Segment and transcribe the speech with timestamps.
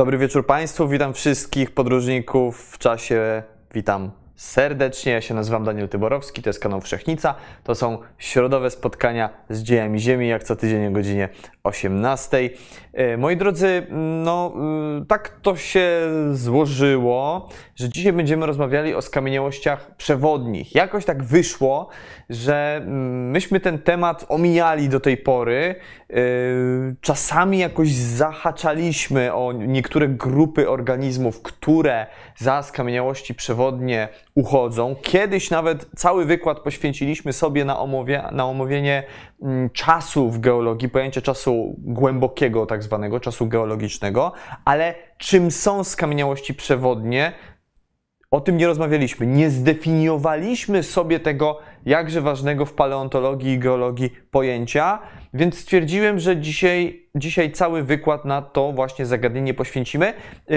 [0.00, 3.42] Dobry wieczór Państwu, witam wszystkich podróżników w czasie,
[3.74, 4.10] witam
[4.40, 5.12] serdecznie.
[5.12, 7.34] Ja się nazywam Daniel Tyborowski, to jest kanał Wszechnica.
[7.64, 11.28] To są środowe spotkania z dziejami Ziemi, jak co tydzień o godzinie
[11.64, 12.50] 18.
[12.92, 13.86] E, moi drodzy,
[14.24, 14.52] no
[15.02, 15.90] y, tak to się
[16.32, 20.74] złożyło, że dzisiaj będziemy rozmawiali o skamieniałościach przewodnich.
[20.74, 21.88] Jakoś tak wyszło,
[22.30, 25.74] że mm, myśmy ten temat omijali do tej pory.
[26.10, 26.14] E,
[27.00, 34.96] czasami jakoś zahaczaliśmy o niektóre grupy organizmów, które za skamieniałości przewodnie uchodzą.
[35.02, 37.86] Kiedyś nawet cały wykład poświęciliśmy sobie na,
[38.32, 39.02] na omówienie
[39.42, 44.32] mm, czasu w geologii, pojęcie czasu głębokiego, tak zwanego czasu geologicznego,
[44.64, 47.32] ale czym są skamieniałości przewodnie,
[48.30, 49.26] o tym nie rozmawialiśmy.
[49.26, 54.98] Nie zdefiniowaliśmy sobie tego jakże ważnego w paleontologii i geologii pojęcia,
[55.34, 60.12] więc stwierdziłem, że dzisiaj, dzisiaj cały wykład na to właśnie zagadnienie poświęcimy.
[60.48, 60.56] Yy,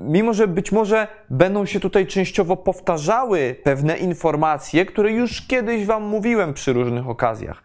[0.00, 6.02] mimo, że być może będą się tutaj częściowo powtarzały pewne informacje, które już kiedyś Wam
[6.02, 7.62] mówiłem przy różnych okazjach.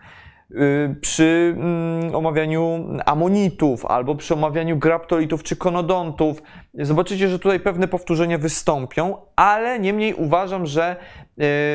[0.51, 6.41] Y, przy mm, omawianiu amonitów albo przy omawianiu graptolitów czy konodontów.
[6.73, 10.95] Zobaczycie, że tutaj pewne powtórzenia wystąpią, ale niemniej uważam, że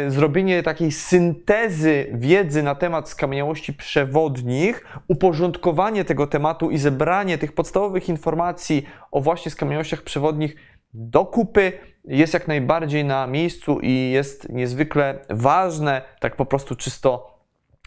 [0.06, 7.52] y, zrobienie takiej syntezy wiedzy na temat skamieniałości przewodnich, uporządkowanie tego tematu i zebranie tych
[7.52, 10.56] podstawowych informacji o właśnie skamieniałościach przewodnich
[10.94, 11.72] do kupy
[12.04, 17.33] jest jak najbardziej na miejscu i jest niezwykle ważne, tak po prostu czysto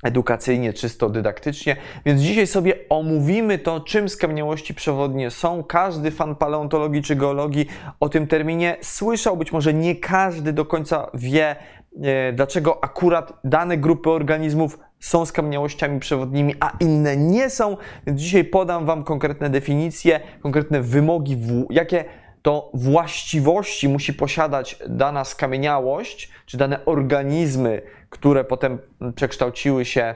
[0.03, 1.75] edukacyjnie, czysto dydaktycznie.
[2.06, 5.63] Więc dzisiaj sobie omówimy to, czym skamieniałości przewodnie są.
[5.63, 7.68] Każdy fan paleontologii czy geologii
[8.00, 11.56] o tym terminie słyszał, być może nie każdy do końca wie,
[12.03, 17.78] e, dlaczego akurat dane grupy organizmów są skamieniałościami przewodnimi, a inne nie są.
[18.08, 21.38] Więc dzisiaj podam Wam konkretne definicje, konkretne wymogi,
[21.69, 22.06] jakie
[22.41, 28.79] to właściwości musi posiadać dana skamieniałość, czy dane organizmy, które potem
[29.16, 30.16] przekształciły się,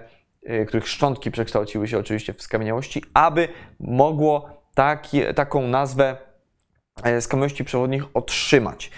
[0.49, 3.47] y, których szczątki przekształciły się oczywiście w skamieniałości, aby
[3.79, 6.17] mogło taki, taką nazwę
[7.03, 8.91] e, skamieniałości przewodnich otrzymać.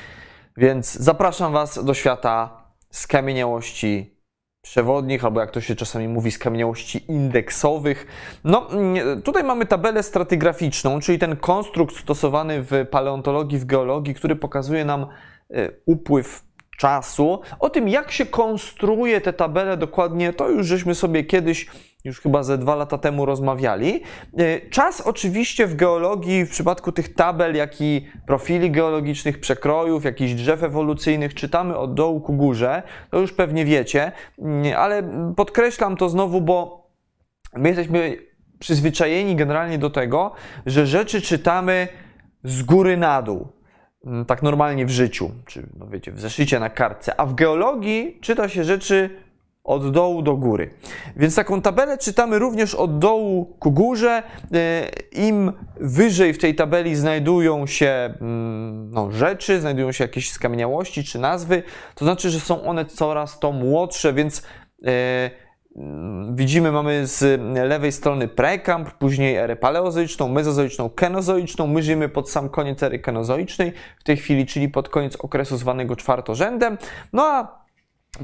[0.57, 4.13] Więc zapraszam Was do świata skamieniałości
[4.61, 8.07] przewodnich, albo jak to się czasami mówi, skamieniałości indeksowych.
[8.43, 14.35] No, mm, tutaj mamy tabelę stratygraficzną, czyli ten konstrukt stosowany w paleontologii, w geologii, który
[14.35, 15.07] pokazuje nam
[15.49, 16.43] e, upływ
[16.83, 17.39] czasu.
[17.59, 21.67] O tym, jak się konstruuje te tabele dokładnie, to już żeśmy sobie kiedyś,
[22.03, 24.01] już chyba ze dwa lata temu rozmawiali.
[24.37, 30.33] E, czas oczywiście w geologii, w przypadku tych tabel, jak i profili geologicznych, przekrojów, jakichś
[30.33, 35.03] drzew ewolucyjnych, czytamy od dołu ku górze, to już pewnie wiecie, mm, ale
[35.35, 36.87] podkreślam to znowu, bo
[37.55, 38.17] my jesteśmy
[38.59, 40.31] przyzwyczajeni generalnie do tego,
[40.65, 41.87] że rzeczy czytamy
[42.43, 43.62] z góry na dół.
[44.05, 48.17] Mm, tak normalnie w życiu, czy no wiecie, w zeszycie na kartce, a w geologii
[48.21, 49.09] czyta się rzeczy
[49.63, 50.69] od dołu do góry.
[51.15, 54.23] Więc taką tabelę czytamy również od dołu ku górze.
[54.53, 61.03] E, Im wyżej w tej tabeli znajdują się mm, no, rzeczy, znajdują się jakieś skamieniałości
[61.03, 61.63] czy nazwy,
[61.95, 64.43] to znaczy, że są one coraz to młodsze, więc
[64.85, 65.42] e,
[66.31, 71.67] Widzimy, mamy z lewej strony prekamp, później erę paleozoiczną, mezozoiczną, kenozoiczną.
[71.67, 75.95] My żyjemy pod sam koniec ery kenozoicznej w tej chwili, czyli pod koniec okresu zwanego
[75.95, 76.77] czwartorzędem.
[77.13, 77.62] No a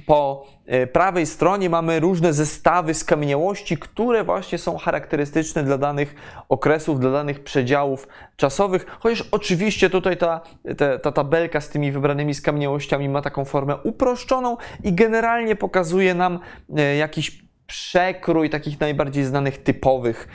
[0.06, 6.15] po e, prawej stronie mamy różne zestawy skamieniałości, które właśnie są charakterystyczne dla danych
[6.50, 8.97] okresów, dla danych przedziałów czasowych.
[9.00, 10.41] Chociaż oczywiście tutaj ta,
[10.77, 16.39] ta, ta tabelka z tymi wybranymi skamieniałościami ma taką formę uproszczoną i generalnie pokazuje nam
[16.77, 20.27] e, jakiś przekrój takich najbardziej znanych typowych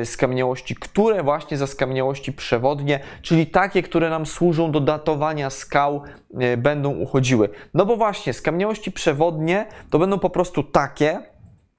[0.00, 6.02] y, skamieniałości, które właśnie za skamieniałości przewodnie, czyli takie, które nam służą do datowania skał,
[6.42, 7.48] y, będą uchodziły.
[7.74, 11.20] No bo właśnie skamieniałości przewodnie to będą po prostu takie,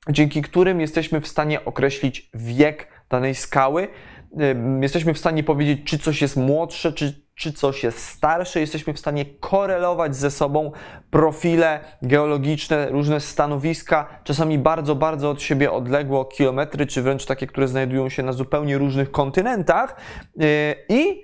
[0.10, 3.83] dzięki którym jesteśmy w stanie określić wiek danej skały.
[3.83, 8.94] Y, jesteśmy w stanie powiedzieć, czy coś jest młodsze, czy czy coś jest starsze, jesteśmy
[8.94, 10.71] w stanie korelować ze sobą
[11.09, 17.68] profile geologiczne, różne stanowiska, czasami bardzo, bardzo od siebie odległe kilometry, czy wręcz takie, które
[17.68, 19.95] znajdują się na zupełnie różnych kontynentach.
[20.35, 20.47] Yy,
[20.89, 21.24] I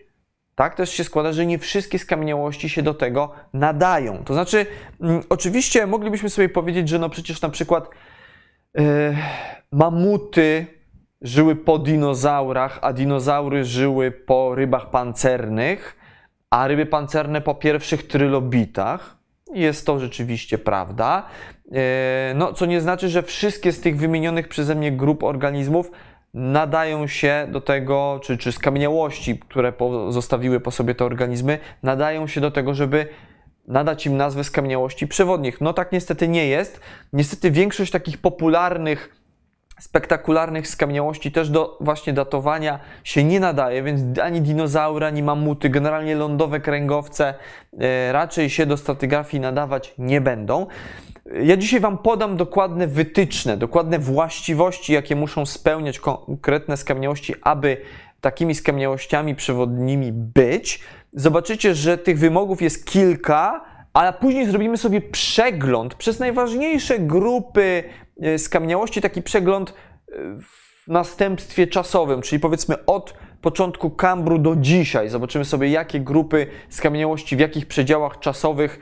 [0.56, 4.24] tak też się składa, że nie wszystkie skamieniałości się do tego nadają.
[4.24, 4.66] To znaczy,
[5.02, 7.90] mm, oczywiście moglibyśmy sobie powiedzieć, że no przecież na przykład
[8.76, 8.84] yy,
[9.72, 10.68] mamuty
[11.22, 15.99] żyły po dinozaurach, a dinozaury żyły po rybach pancernych
[16.50, 19.18] a ryby pancerne po pierwszych trylobitach.
[19.54, 21.26] Jest to rzeczywiście prawda.
[21.72, 25.92] E, no, co nie znaczy, że wszystkie z tych wymienionych przeze mnie grup organizmów
[26.34, 29.74] nadają się do tego, czy, czy skamieniałości, które
[30.10, 33.08] zostawiły po sobie te organizmy, nadają się do tego, żeby
[33.68, 35.62] nadać im nazwę skamieniałości przewodnich.
[35.62, 36.80] No tak niestety nie jest.
[37.14, 39.19] Niestety większość takich popularnych
[39.80, 46.16] spektakularnych skamieniałości też do właśnie datowania się nie nadaje, więc ani dinozaury, ani mamuty, generalnie
[46.16, 47.34] lądowe kręgowce
[47.80, 50.68] e, raczej się do stratigrafii nadawać nie będą.
[51.44, 57.78] Ja dzisiaj Wam podam dokładne wytyczne, dokładne właściwości, jakie muszą spełniać konkretne skamieniałości, aby
[58.22, 60.80] takimi skamieniałościami przewodnimi być.
[61.14, 67.84] Zobaczycie, że tych wymogów jest kilka, ale później zrobimy sobie przegląd przez najważniejsze grupy
[68.38, 75.10] skamieniałości, taki przegląd e, w następstwie czasowym, czyli powiedzmy od początku Kambru do dzisiaj.
[75.10, 78.80] Zobaczymy sobie, jakie grupy skamieniałości w jakich przedziałach czasowych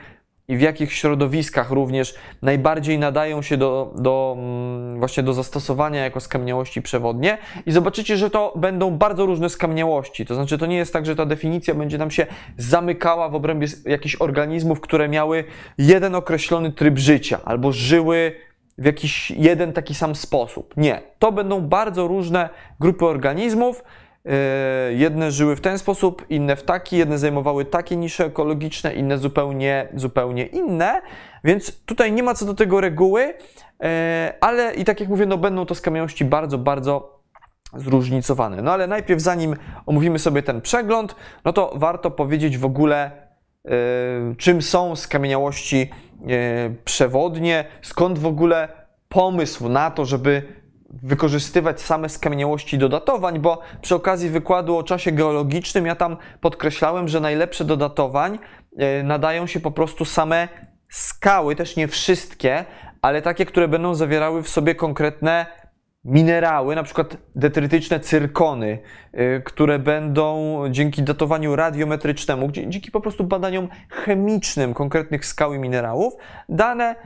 [0.48, 6.20] i w jakich środowiskach również najbardziej nadają się do, do, mm, właśnie do zastosowania jako
[6.20, 10.26] skamieniałości przewodnie i zobaczycie, że to będą bardzo różne skamieniałości.
[10.26, 12.26] To znaczy, to nie jest tak, że ta definicja będzie nam się
[12.56, 15.44] zamykała w obrębie jakichś organizmów, które miały
[15.78, 18.47] jeden określony tryb życia albo żyły
[18.78, 20.76] w jakiś jeden taki sam sposób.
[20.76, 21.00] Nie.
[21.18, 22.48] To będą bardzo różne
[22.80, 23.82] grupy organizmów,
[24.28, 29.18] E, jedne żyły w ten sposób, inne w taki, jedne zajmowały takie nisze ekologiczne, inne
[29.18, 31.02] zupełnie, zupełnie inne,
[31.44, 33.34] więc tutaj nie ma co do tego reguły,
[33.82, 37.20] e, ale i tak jak mówię, no będą to skamieniałości bardzo, bardzo
[37.74, 38.62] zróżnicowane.
[38.62, 41.14] No ale najpierw zanim omówimy sobie ten przegląd,
[41.44, 43.27] no to warto powiedzieć w ogóle,
[44.38, 45.90] czym są skamieniałości
[46.84, 48.68] przewodnie, skąd w ogóle
[49.08, 50.42] pomysł na to, żeby
[51.02, 57.08] wykorzystywać same skamieniałości do datowań, bo przy okazji wykładu o czasie geologicznym ja tam podkreślałem,
[57.08, 58.38] że najlepsze do datowań
[58.76, 60.48] e, nadają się po prostu same
[60.88, 62.64] skały, też nie wszystkie,
[63.02, 65.46] ale takie, które będą zawierały w sobie konkretne
[66.04, 68.78] minerały, na przykład detrytyczne cyrkony,
[69.44, 76.16] które będą dzięki datowaniu radiometrycznemu, dzięki po prostu badaniom chemicznym konkretnych skał i minerałów,
[76.48, 76.96] dane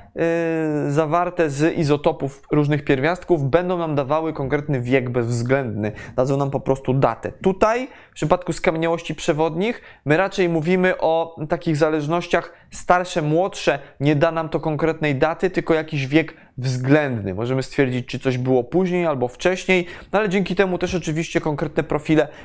[0.88, 6.60] y, zawarte z izotopów różnych pierwiastków będą nam dawały konkretny wiek bezwzględny, dadzą nam po
[6.60, 7.32] prostu datę.
[7.42, 14.32] Tutaj w przypadku skamieniałości przewodnich my raczej mówimy o takich zależnościach starsze, młodsze, nie da
[14.32, 17.34] nam to konkretnej daty, tylko jakiś wiek względny.
[17.34, 21.82] Możemy stwierdzić, czy coś było później albo wcześniej, no ale dzięki temu też oczywiście konkretne
[21.82, 22.01] profile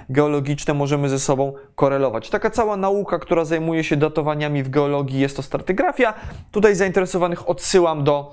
[0.09, 2.30] geologiczne możemy ze sobą korelować.
[2.30, 6.14] Taka cała nauka, która zajmuje się datowaniami w geologii, jest to stratygrafia.
[6.52, 8.31] Tutaj zainteresowanych odsyłam do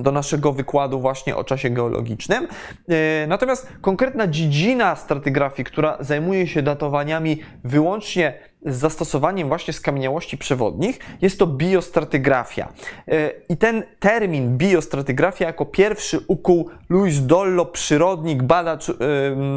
[0.00, 2.48] do naszego wykładu właśnie o czasie geologicznym.
[2.88, 10.98] E, natomiast konkretna dziedzina stratygrafii, która zajmuje się datowaniami wyłącznie z zastosowaniem właśnie skamieniałości przewodnich,
[11.22, 12.72] jest to biostratygrafia.
[13.08, 18.92] E, I ten termin biostratygrafia jako pierwszy ukuł Louis Dollo, przyrodnik, badacz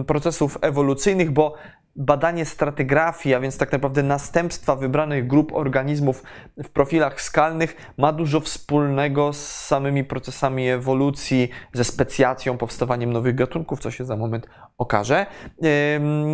[0.08, 1.56] procesów ewolucyjnych, bo
[1.98, 6.24] badanie stratygrafii, a więc tak naprawdę następstwa wybranych grup organizmów
[6.64, 13.80] w profilach skalnych ma dużo wspólnego z samymi procesami ewolucji, ze specjacją, powstawaniem nowych gatunków,
[13.80, 14.48] co się za moment
[14.78, 15.26] okaże.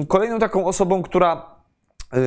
[0.07, 1.52] Kolejną taką osobą, która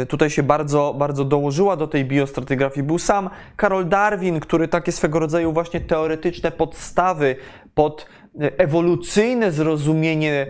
[0.08, 5.18] tutaj się bardzo, bardzo dołożyła do tej biostratygrafii, był sam Karol Darwin, który takie swego
[5.18, 7.36] rodzaju właśnie teoretyczne podstawy
[7.74, 8.06] pod
[8.42, 10.46] y, ewolucyjne zrozumienie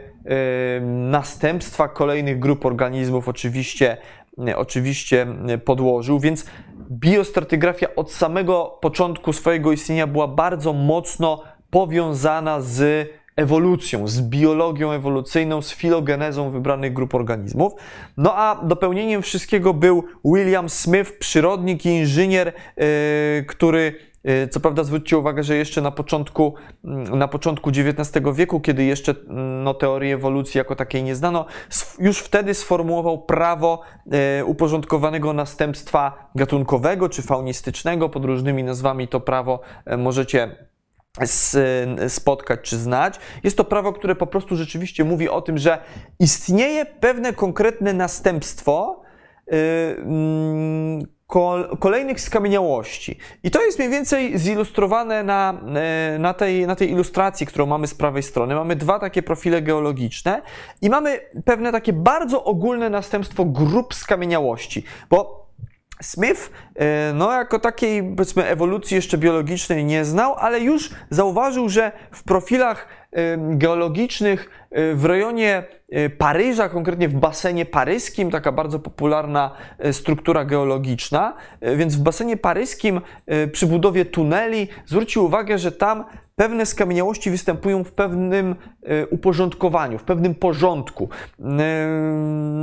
[1.11, 3.97] następstwa kolejnych grup organizmów oczywiście,
[4.57, 5.27] oczywiście
[5.65, 6.47] podłożył, więc
[6.91, 15.63] biostratygrafia od samego początku swojego istnienia była bardzo mocno powiązana z ewolucją, z biologią ewolucyjną,
[15.63, 17.73] z filogenezą wybranych grup organizmów.
[18.17, 23.95] No a dopełnieniem wszystkiego był William Smith, przyrodnik i inżynier, yy, który
[24.29, 28.85] Y, co prawda zwróćcie uwagę, że jeszcze na początku, mm, na początku XIX wieku, kiedy
[28.85, 31.47] jeszcze mm, no, teorii ewolucji jako takiej nie znano,
[31.99, 33.81] już wtedy sformułował prawo
[34.41, 38.09] y, uporządkowanego następstwa gatunkowego czy faunistycznego.
[38.09, 39.61] Pod różnymi nazwami to prawo
[39.93, 40.57] y, możecie
[42.09, 43.19] spotkać czy znać.
[43.45, 45.79] Jest to prawo, które po prostu rzeczywiście mówi o tym, że
[46.19, 49.03] istnieje pewne konkretne następstwo,
[49.47, 51.07] mm,
[51.81, 53.19] kolejnych skamieniałości.
[53.43, 57.87] I to jest mniej więcej zilustrowane na, e, na, tej, na tej ilustracji, którą mamy
[57.87, 58.55] z prawej strony.
[58.55, 60.43] Mamy dwa takie profile geologiczne
[60.83, 65.46] i mamy pewne takie bardzo ogólne następstwo grup skamieniałości, bo
[66.03, 71.93] Smith, e, no jako takiej powiedzmy ewolucji jeszcze biologicznej nie znał, ale już zauważył, że
[72.11, 75.65] w profilach e, geologicznych e, w rejonie
[76.19, 79.51] Paryża, konkretnie w basenie paryskim, taka bardzo popularna
[79.93, 81.37] struktura geologiczna,
[81.77, 83.01] więc w basenie paryskim
[83.53, 86.05] przy budowie tuneli zwrócił uwagę, że tam
[86.37, 88.55] pewne skamieniałości występują w pewnym
[89.11, 91.09] uporządkowaniu, w pewnym porządku.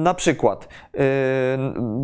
[0.04, 0.68] Na przykład,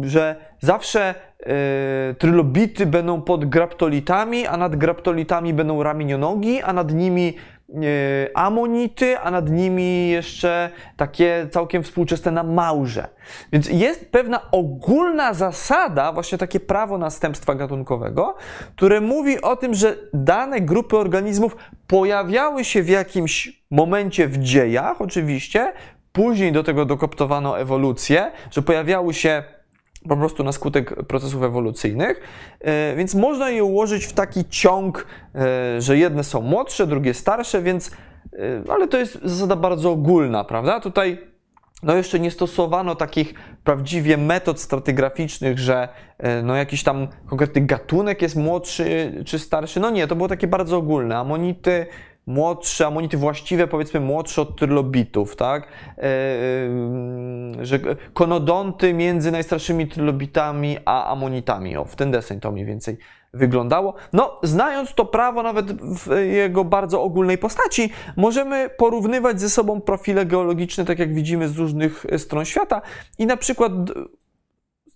[0.01, 7.33] że zawsze e, trylobity będą pod graptolitami, a nad graptolitami będą ramienionogi, a nad nimi
[7.69, 13.07] e, amonity, a nad nimi jeszcze takie całkiem współczesne na małże.
[13.51, 18.35] Więc jest pewna ogólna zasada, właśnie takie prawo następstwa gatunkowego,
[18.75, 25.01] które mówi o tym, że dane grupy organizmów pojawiały się w jakimś momencie w dziejach,
[25.01, 25.73] oczywiście,
[26.11, 29.43] później do tego dokoptowano ewolucję, że pojawiały się
[30.07, 32.21] po prostu na skutek procesów ewolucyjnych,
[32.59, 37.61] e, więc można je ułożyć w taki ciąg, e, że jedne są młodsze, drugie starsze,
[37.61, 37.91] więc,
[38.33, 40.79] e, ale to jest zasada bardzo ogólna, prawda?
[40.79, 41.29] Tutaj
[41.83, 45.87] no jeszcze nie stosowano takich prawdziwie metod stratygraficznych, że
[46.43, 49.79] no jakiś tam konkretny gatunek jest młodszy czy starszy.
[49.79, 51.17] No nie, to było takie bardzo ogólne.
[51.17, 51.85] Amonity,
[52.29, 55.67] młodsze, amonity właściwe, powiedzmy młodsze od trylobitów, tak?
[55.97, 57.79] E, e, że
[58.13, 61.77] konodonty między najstarszymi trylobitami a amonitami.
[61.77, 62.97] O, w ten deseń to mniej więcej
[63.33, 63.93] wyglądało.
[64.13, 70.25] No, znając to prawo nawet w jego bardzo ogólnej postaci, możemy porównywać ze sobą profile
[70.25, 72.81] geologiczne, tak jak widzimy z różnych stron świata
[73.17, 73.71] i na przykład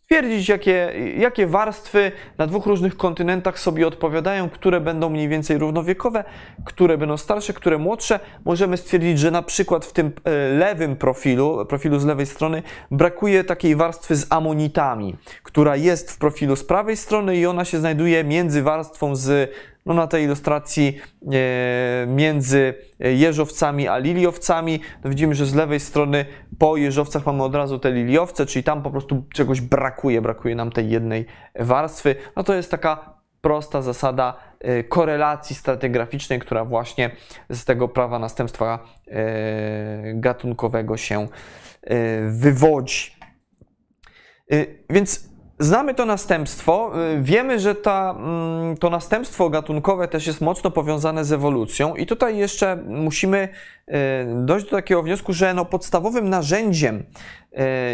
[0.03, 6.23] stwierdzić, jakie, jakie warstwy na dwóch różnych kontynentach sobie odpowiadają, które będą mniej więcej równowiekowe,
[6.65, 8.19] które będą starsze, które młodsze.
[8.45, 13.43] Możemy stwierdzić, że na przykład w tym e, lewym profilu, profilu z lewej strony, brakuje
[13.43, 18.23] takiej warstwy z amonitami, która jest w profilu z prawej strony i ona się znajduje
[18.23, 19.51] między warstwą z
[19.85, 20.97] no na tej ilustracji
[21.31, 24.79] e, między jeżowcami a liliowcami.
[25.03, 26.25] No widzimy, że z lewej strony
[26.59, 30.71] po jeżowcach mamy od razu te liliowce, czyli tam po prostu czegoś brakuje, brakuje nam
[30.71, 31.25] tej jednej
[31.59, 32.15] warstwy.
[32.35, 37.11] No to jest taka prosta zasada e, korelacji stratygraficznej, która właśnie
[37.49, 41.27] z tego prawa następstwa e, gatunkowego się
[42.29, 43.11] wywodzi.
[44.89, 45.32] Więc
[45.63, 46.91] Znamy to następstwo.
[47.17, 52.05] Y, wiemy, że ta, mm, to następstwo gatunkowe też jest mocno powiązane z ewolucją, i
[52.05, 53.49] tutaj jeszcze musimy
[53.87, 53.93] y,
[54.45, 57.03] dojść do takiego wniosku, że no podstawowym narzędziem,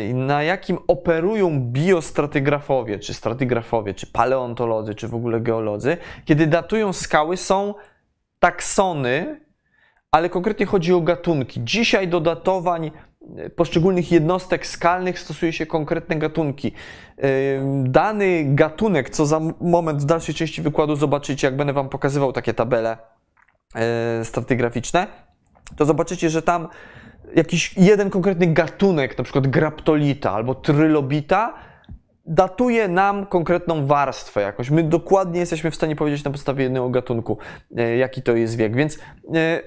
[0.10, 6.94] y, na jakim operują biostratygrafowie, czy stratygrafowie, czy paleontolodzy, czy w ogóle geolodzy, kiedy datują
[6.94, 7.74] skały, są
[8.40, 9.42] taksony,
[10.12, 11.62] ale konkretnie chodzi o gatunki.
[11.64, 12.92] Dzisiaj do datowań
[13.56, 16.72] poszczególnych jednostek skalnych stosuje się konkretne gatunki.
[17.84, 22.54] Dany gatunek, co za moment w dalszej części wykładu zobaczycie, jak będę Wam pokazywał takie
[22.54, 22.98] tabele
[23.76, 25.08] e, stratygraficzne,
[25.76, 26.68] to zobaczycie, że tam
[27.36, 31.54] jakiś jeden konkretny gatunek, na przykład graptolita albo trylobita,
[32.26, 34.70] datuje nam konkretną warstwę jakoś.
[34.70, 37.38] My dokładnie jesteśmy w stanie powiedzieć na podstawie jednego gatunku,
[37.78, 38.76] e, jaki to jest wiek.
[38.76, 39.00] Więc
[39.36, 39.62] E,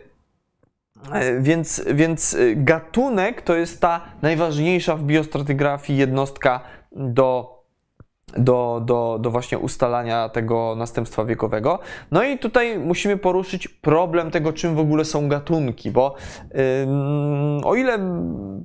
[1.40, 6.60] więc, więc y, gatunek to jest ta najważniejsza w biostratygrafii jednostka
[6.92, 7.62] do,
[8.36, 11.78] do, do, do właśnie ustalania tego następstwa wiekowego.
[12.10, 16.14] No i tutaj musimy poruszyć problem tego, czym w ogóle są gatunki, bo
[16.54, 16.58] yy,
[17.64, 17.98] o ile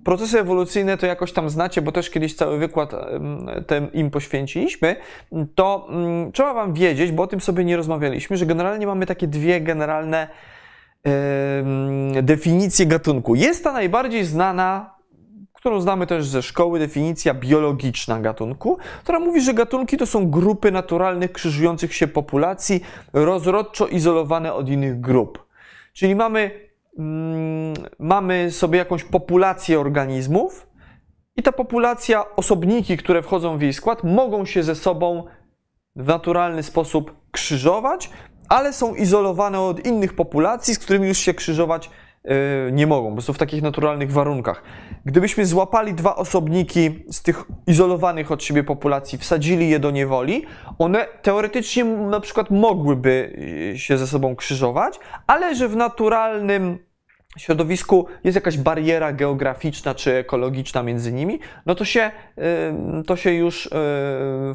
[0.03, 4.95] procesy ewolucyjne to jakoś tam znacie, bo też kiedyś cały wykład yy, tym im poświęciliśmy,
[5.55, 5.87] to
[6.25, 9.61] yy, trzeba Wam wiedzieć, bo o tym sobie nie rozmawialiśmy, że generalnie mamy takie dwie
[9.61, 10.27] generalne
[12.23, 13.35] definicję gatunku.
[13.35, 14.97] Jest ta najbardziej znana,
[15.53, 20.71] którą znamy też ze szkoły, definicja biologiczna gatunku, która mówi, że gatunki to są grupy
[20.71, 25.47] naturalnych krzyżujących się populacji, rozrodczo izolowane od innych grup.
[25.93, 26.51] Czyli mamy,
[26.97, 30.67] mm, mamy sobie jakąś populację organizmów
[31.35, 35.23] i ta populacja, osobniki, które wchodzą w jej skład, mogą się ze sobą
[35.95, 38.09] w naturalny sposób krzyżować,
[38.49, 41.89] ale są izolowane od innych populacji, z którymi już się krzyżować
[42.23, 42.31] yy,
[42.71, 44.63] nie mogą, bo są w takich naturalnych warunkach.
[45.05, 50.45] Gdybyśmy złapali dwa osobniki z tych izolowanych od siebie populacji, wsadzili je do niewoli,
[50.79, 53.33] one teoretycznie na przykład mogłyby
[53.71, 56.86] yy, się ze sobą krzyżować, ale że w naturalnym
[57.37, 62.11] środowisku jest jakaś bariera geograficzna czy ekologiczna między nimi, no to się,
[63.07, 63.69] to się już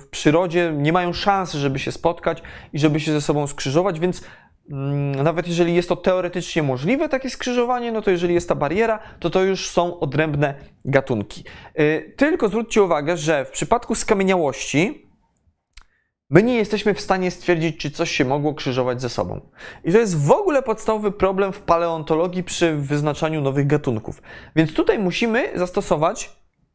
[0.00, 4.22] w przyrodzie nie mają szans, żeby się spotkać i żeby się ze sobą skrzyżować, więc
[4.70, 8.98] mm, nawet jeżeli jest to teoretycznie możliwe, takie skrzyżowanie, no to jeżeli jest ta bariera,
[9.20, 11.44] to to już są odrębne gatunki.
[11.80, 15.11] Y, tylko zwróćcie uwagę, że w przypadku skamieniałości
[16.32, 19.40] my nie jesteśmy w stanie stwierdzić, czy coś się mogło krzyżować ze sobą.
[19.84, 24.22] I to jest w ogóle podstawowy problem w paleontologii przy wyznaczaniu nowych gatunków.
[24.56, 26.30] Więc tutaj musimy zastosować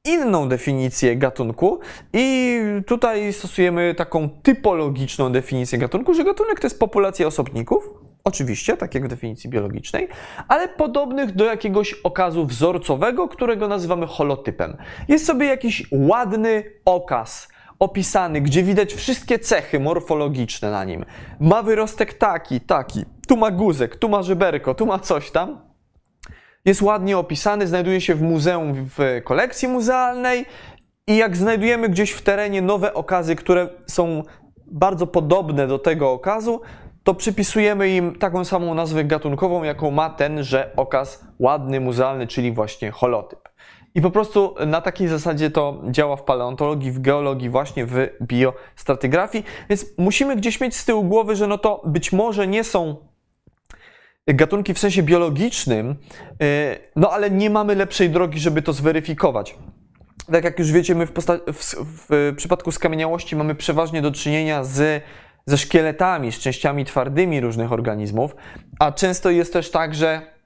[0.05, 1.79] inną definicję gatunku
[2.13, 7.89] i tutaj stosujemy taką typologiczną definicję gatunku, że gatunek to jest populacja osobników,
[8.23, 10.07] oczywiście, tak jak w definicji biologicznej,
[10.47, 14.77] ale podobnych do jakiegoś okazu wzorcowego, którego nazywamy holotypem.
[15.07, 17.47] Jest sobie jakiś ładny okaz,
[17.79, 21.05] opisany, gdzie widać wszystkie cechy morfologiczne na nim.
[21.39, 25.61] Ma wyrostek taki, taki, tu ma guzek, tu ma żeberko, tu ma coś tam.
[26.65, 30.45] Jest ładnie opisany, znajduje się w muzeum, w kolekcji muzealnej
[31.07, 34.23] i jak znajdujemy gdzieś w terenie nowe okazy, które są
[34.71, 36.61] bardzo podobne do tego okazu,
[37.03, 42.91] to przypisujemy im taką samą nazwę gatunkową, jaką ma tenże okaz ładny, muzealny, czyli właśnie
[42.91, 43.46] holotyp.
[43.97, 49.43] I po prostu na takiej zasadzie to działa w paleontologii, w geologii, właśnie w biostratygrafii.
[49.69, 52.95] Więc musimy gdzieś mieć z tyłu głowy, że no to być może nie są
[54.27, 55.95] gatunki w sensie biologicznym,
[56.43, 59.55] y, no ale nie mamy lepszej drogi, żeby to zweryfikować.
[60.31, 61.11] Tak jak już wiecie, my w,
[61.53, 61.75] w,
[62.09, 65.03] w przypadku skamieniałości mamy przeważnie do czynienia z
[65.45, 68.35] ze szkieletami, z częściami twardymi różnych organizmów,
[68.79, 70.36] a często jest też tak, że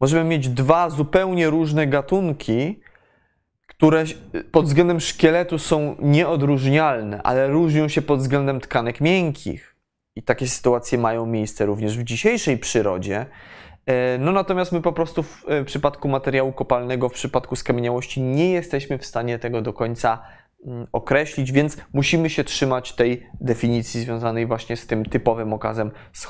[0.00, 2.80] możemy mieć dwa zupełnie różne gatunki,
[3.66, 4.04] które
[4.52, 9.76] pod względem szkieletu są nieodróżnialne, ale różnią się pod względem tkanek miękkich.
[10.16, 13.26] I takie sytuacje mają miejsce również w dzisiejszej przyrodzie.
[13.86, 18.50] E, no natomiast my po prostu w e, przypadku materiału kopalnego, w przypadku skamieniałości nie
[18.50, 20.22] jesteśmy w stanie tego do końca
[20.66, 26.24] mm, określić, więc musimy się trzymać tej definicji związanej właśnie z tym typowym okazem z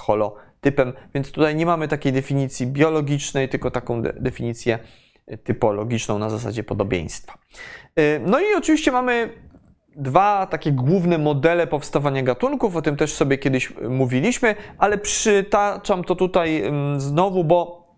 [0.59, 0.93] holotypem.
[1.15, 4.79] Więc tutaj nie mamy takiej definicji biologicznej, tylko taką de definicję
[5.45, 7.39] typologiczną na zasadzie podobieństwa.
[7.97, 9.31] E, no i oczywiście mamy
[9.97, 16.15] dwa takie główne modele powstawania gatunków, o tym też sobie kiedyś mówiliśmy, ale przytaczam to
[16.15, 16.63] tutaj
[16.97, 17.89] znowu, bo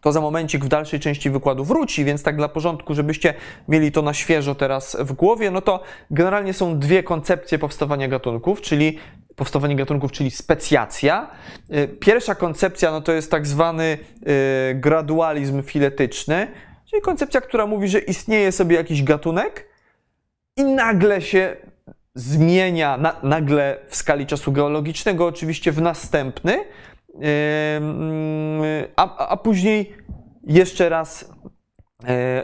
[0.00, 3.34] to za momencik w dalszej części wykładu wróci, więc tak dla porządku, żebyście
[3.68, 8.60] mieli to na świeżo teraz w głowie, no to generalnie są dwie koncepcje powstawania gatunków,
[8.60, 8.98] czyli
[9.36, 11.30] powstawanie gatunków, czyli specjacja.
[11.74, 13.98] Y, pierwsza koncepcja no to jest tak zwany
[14.70, 16.46] y, gradualizm filetyczny,
[16.90, 19.66] czyli koncepcja, która mówi, że istnieje sobie jakiś gatunek,
[20.56, 21.56] i nagle się
[22.14, 27.28] zmienia, na, nagle w skali czasu geologicznego, oczywiście w następny, yy,
[28.96, 29.94] a, a później
[30.46, 31.32] jeszcze raz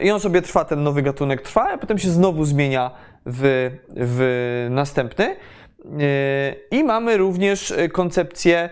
[0.01, 2.91] i on sobie trwa, ten nowy gatunek trwa, a potem się znowu zmienia
[3.27, 5.37] w, w następny.
[5.85, 8.71] Yy, I mamy również koncepcję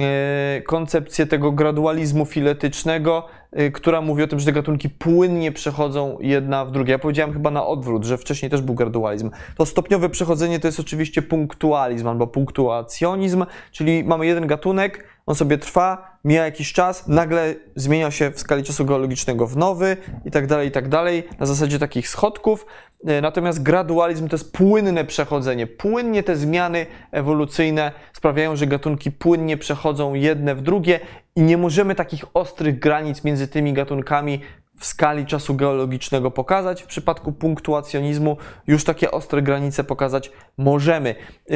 [0.00, 6.16] E, koncepcję tego gradualizmu filetycznego, e, która mówi o tym, że te gatunki płynnie przechodzą
[6.20, 6.92] jedna w drugie.
[6.92, 9.30] Ja powiedziałem chyba na odwrót, że wcześniej też był gradualizm.
[9.56, 15.58] To stopniowe przechodzenie to jest oczywiście punktualizm albo punktuacjonizm, czyli mamy jeden gatunek, on sobie
[15.58, 20.46] trwa, mija jakiś czas, nagle zmienia się w skali czasu geologicznego w nowy i tak
[20.46, 22.66] dalej, i tak dalej, na zasadzie takich schodków.
[23.06, 25.66] E, natomiast gradualizm to jest płynne przechodzenie.
[25.66, 31.00] Płynnie te zmiany ewolucyjne sprawiają, że gatunki płynnie przechodzą jedne w drugie
[31.36, 34.40] i nie możemy takich ostrych granic między tymi gatunkami
[34.78, 36.82] w skali czasu geologicznego pokazać.
[36.82, 41.14] W przypadku punktuacjonizmu już takie ostre granice pokazać możemy.
[41.50, 41.54] E,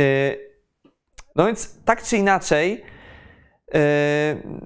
[1.37, 2.83] no więc tak czy inaczej,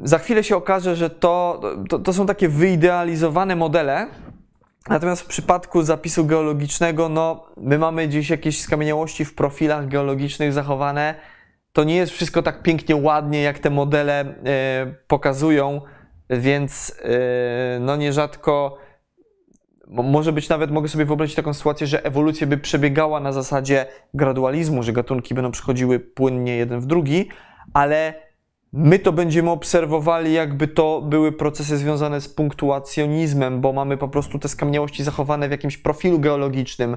[0.02, 4.06] za chwilę się okaże, że to, to, to są takie wyidealizowane modele,
[4.88, 11.14] Natomiast w przypadku zapisu geologicznego, no, my mamy gdzieś jakieś skamieniałości w profilach geologicznych zachowane.
[11.72, 15.80] To nie jest wszystko tak pięknie, ładnie, jak te modele e, pokazują,
[16.30, 18.78] więc e, no nierzadko
[19.88, 24.82] może być nawet, mogę sobie wyobrazić taką sytuację, że ewolucja by przebiegała na zasadzie gradualizmu,
[24.82, 27.28] że gatunki będą przechodziły płynnie jeden w drugi,
[27.74, 28.14] ale
[28.74, 34.38] My to będziemy obserwowali, jakby to były procesy związane z punktuacjonizmem, bo mamy po prostu
[34.38, 36.96] te skamieniałości zachowane w jakimś profilu geologicznym,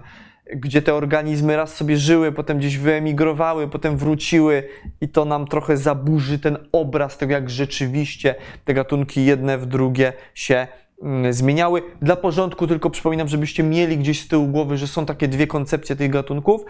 [0.55, 4.63] gdzie te organizmy raz sobie żyły, potem gdzieś wyemigrowały, potem wróciły
[5.01, 8.35] i to nam trochę zaburzy ten obraz tego, jak rzeczywiście
[8.65, 10.67] te gatunki jedne w drugie się
[11.01, 11.81] mm, zmieniały.
[12.01, 15.95] Dla porządku tylko przypominam, żebyście mieli gdzieś z tyłu głowy, że są takie dwie koncepcje
[15.95, 16.61] tych gatunków.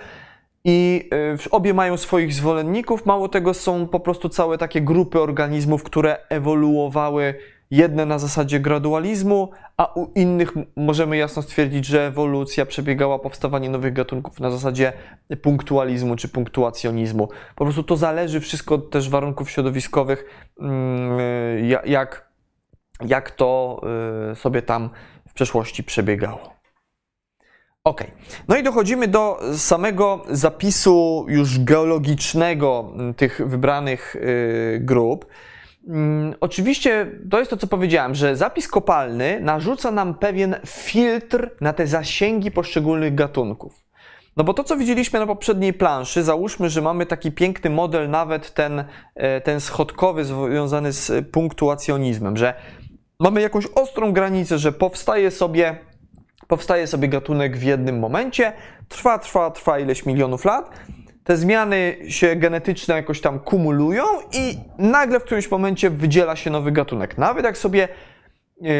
[0.65, 1.09] I
[1.45, 6.17] y, obie mają swoich zwolenników, mało tego są po prostu całe takie grupy organizmów, które
[6.29, 7.35] ewoluowały
[7.71, 13.93] jedne na zasadzie gradualizmu, a u innych możemy jasno stwierdzić, że ewolucja przebiegała powstawanie nowych
[13.93, 14.93] gatunków na zasadzie
[15.41, 17.29] punktualizmu czy punktuacjonizmu.
[17.55, 21.19] Po prostu to zależy wszystko od też warunków środowiskowych, mm,
[21.85, 22.29] jak,
[23.05, 23.81] jak to
[24.31, 24.89] y, sobie tam
[25.27, 26.55] w przeszłości przebiegało.
[27.85, 28.03] Ok.
[28.47, 35.25] No i dochodzimy do samego zapisu już geologicznego tych wybranych y, grup.
[35.87, 41.73] Mm, oczywiście to jest to, co powiedziałem, że zapis kopalny narzuca nam pewien filtr na
[41.73, 43.83] te zasięgi poszczególnych gatunków.
[44.37, 48.53] No bo to, co widzieliśmy na poprzedniej planszy, załóżmy, że mamy taki piękny model, nawet
[48.53, 48.83] ten,
[49.15, 52.53] e, ten schodkowy związany z punktuacjonizmem, że
[53.19, 55.77] mamy jakąś ostrą granicę, że powstaje sobie,
[56.47, 58.53] powstaje sobie gatunek w jednym momencie,
[58.89, 60.69] trwa, trwa, trwa ileś milionów lat,
[61.23, 64.03] te zmiany się genetyczne jakoś tam kumulują
[64.33, 67.17] i nagle w którymś momencie wydziela się nowy gatunek.
[67.17, 67.87] Nawet jak sobie
[68.61, 68.71] yy,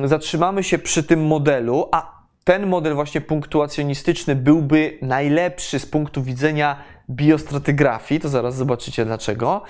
[0.00, 6.22] yy, zatrzymamy się przy tym modelu, a ten model właśnie punktuacjonistyczny byłby najlepszy z punktu
[6.22, 6.76] widzenia
[7.10, 9.62] biostratygrafii, to zaraz zobaczycie dlaczego,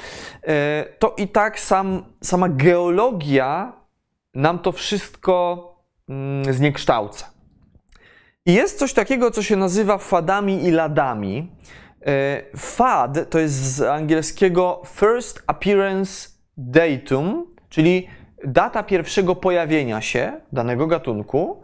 [0.46, 0.52] yy,
[0.98, 3.72] to i tak sam, sama geologia
[4.34, 5.73] nam to wszystko
[6.50, 7.30] zniekształca.
[8.46, 11.52] I jest coś takiego, co się nazywa fadami i ladami.
[12.06, 18.08] E, FAD to jest z angielskiego First Appearance Datum, czyli
[18.44, 21.62] data pierwszego pojawienia się danego gatunku.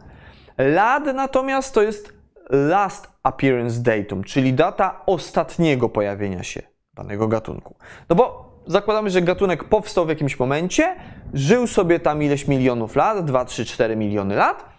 [0.57, 2.13] LAD natomiast to jest
[2.49, 6.61] Last Appearance Datum, czyli data ostatniego pojawienia się
[6.93, 7.75] danego gatunku.
[8.09, 10.95] No bo zakładamy, że gatunek powstał w jakimś momencie,
[11.33, 14.69] żył sobie tam ileś milionów lat, 2, 3, 4 miliony lat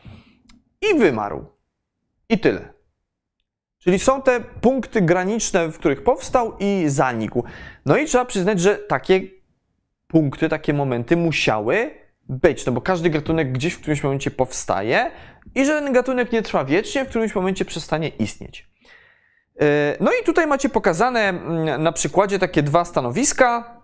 [0.81, 1.45] i wymarł.
[2.29, 2.73] I tyle.
[3.79, 7.45] Czyli są te punkty graniczne, w których powstał i zanikł.
[7.87, 9.21] No i trzeba przyznać, że takie
[10.07, 11.90] punkty, takie momenty musiały
[12.29, 15.11] być, no bo każdy gatunek gdzieś w którymś momencie powstaje
[15.55, 18.71] i że ten gatunek nie trwa wiecznie, w którymś momencie przestanie istnieć.
[19.62, 23.83] E, no i tutaj macie pokazane mm, na przykładzie takie dwa stanowiska.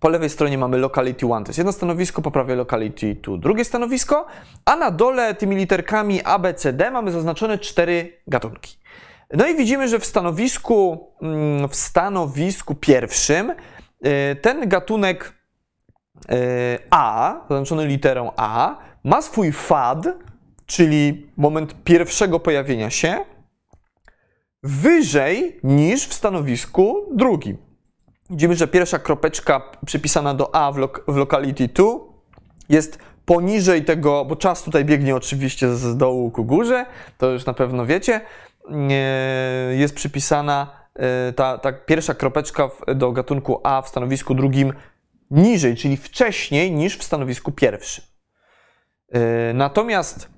[0.00, 3.64] Po lewej stronie mamy locality 1, to jest jedno stanowisko, po prawej locality 2, drugie
[3.64, 4.26] stanowisko,
[4.64, 8.76] a na dole tymi literkami A, B, C, D mamy zaznaczone cztery gatunki.
[9.32, 15.32] No i widzimy, że w stanowisku, mm, w stanowisku pierwszym y, ten gatunek
[16.32, 16.34] y,
[16.90, 20.06] A, zaznaczony literą A, ma swój fad,
[20.66, 23.24] czyli moment pierwszego pojawienia się,
[24.62, 27.56] wyżej niż w stanowisku drugim.
[28.30, 31.84] Widzimy, że pierwsza kropeczka przypisana do A w, lo w locality 2
[32.68, 36.86] jest poniżej tego, bo czas tutaj biegnie oczywiście z dołu ku górze,
[37.18, 38.20] to już na pewno wiecie,
[39.72, 44.72] jest przypisana e, ta, ta pierwsza kropeczka do gatunku A w stanowisku drugim
[45.30, 48.04] niżej, czyli wcześniej niż w stanowisku pierwszym.
[49.12, 50.31] E, natomiast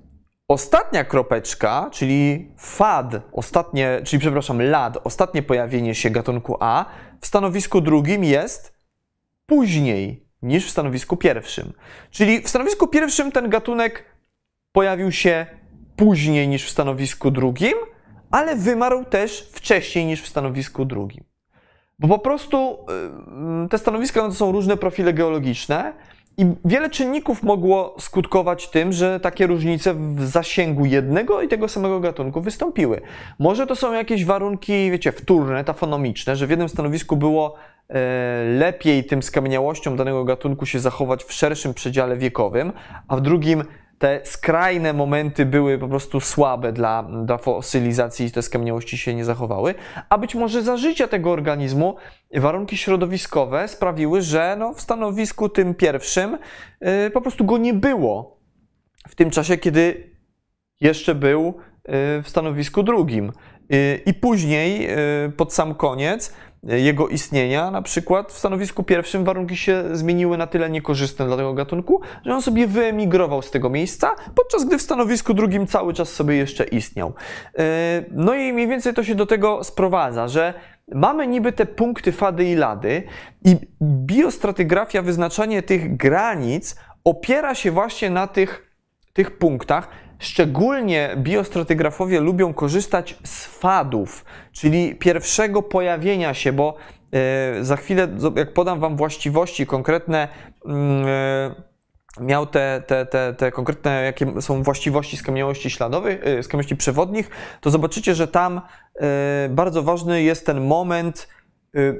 [0.47, 6.85] ostatnia kropeczka, czyli FAD, ostatnie, czyli przepraszam, LAD, ostatnie pojawienie się gatunku A
[7.21, 8.73] w stanowisku drugim jest
[9.45, 11.73] później niż w stanowisku pierwszym.
[12.11, 14.05] Czyli w stanowisku pierwszym ten gatunek
[14.71, 15.45] pojawił się
[15.95, 17.73] później niż w stanowisku drugim,
[18.31, 21.23] ale wymarł też wcześniej niż w stanowisku drugim.
[21.99, 22.77] Bo po prostu
[23.65, 25.93] y, te stanowiska no to są różne profile geologiczne
[26.37, 31.99] i wiele czynników mogło skutkować tym, że takie różnice w zasięgu jednego i tego samego
[31.99, 33.01] gatunku wystąpiły.
[33.39, 37.55] Może to są jakieś warunki, wiecie, wtórne, tafonomiczne, że w jednym stanowisku było
[37.89, 42.73] e, lepiej tym skamieniałością danego gatunku się zachować w szerszym przedziale wiekowym,
[43.07, 43.63] a w drugim
[43.97, 49.25] te skrajne momenty były po prostu słabe dla, dla fosylizacji i te skamieniałości się nie
[49.25, 49.75] zachowały,
[50.09, 51.95] a być może za życia tego organizmu
[52.35, 56.37] warunki środowiskowe sprawiły, że no, w stanowisku tym pierwszym
[56.81, 58.37] yy, po prostu go nie było
[59.07, 60.09] w tym czasie, kiedy
[60.81, 61.53] jeszcze był yy,
[62.21, 63.31] w stanowisku drugim.
[63.69, 64.89] Yy, I później,
[65.25, 66.33] y, pod sam koniec,
[66.65, 71.53] jego istnienia, na przykład w stanowisku pierwszym warunki się zmieniły na tyle niekorzystne dla tego
[71.53, 76.09] gatunku, że on sobie wyemigrował z tego miejsca, podczas gdy w stanowisku drugim cały czas
[76.09, 77.13] sobie jeszcze istniał.
[77.57, 80.53] E, no i mniej więcej to się do tego sprowadza, że
[80.93, 83.03] mamy niby te punkty fady i lady
[83.45, 88.71] i biostratygrafia, wyznaczanie tych granic opiera się właśnie na tych,
[89.13, 89.87] tych punktach,
[90.19, 96.75] Szczególnie biostratygrafowie lubią korzystać z fadów, czyli pierwszego pojawienia się, bo
[97.13, 100.27] e, za chwilę, jak podam Wam właściwości konkretne,
[100.65, 101.55] mm, e,
[102.21, 107.29] miał te, te, te, te konkretne, jakie są właściwości skamieniałości śladowych, e, skamieniałości przewodnich,
[107.61, 108.61] to zobaczycie, że tam
[109.49, 111.27] bardzo ważny jest ten moment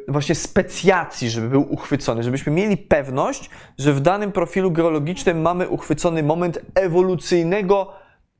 [0.07, 6.23] właśnie specjacji, żeby był uchwycony, żebyśmy mieli pewność, że w danym profilu geologicznym mamy uchwycony
[6.23, 7.93] moment ewolucyjnego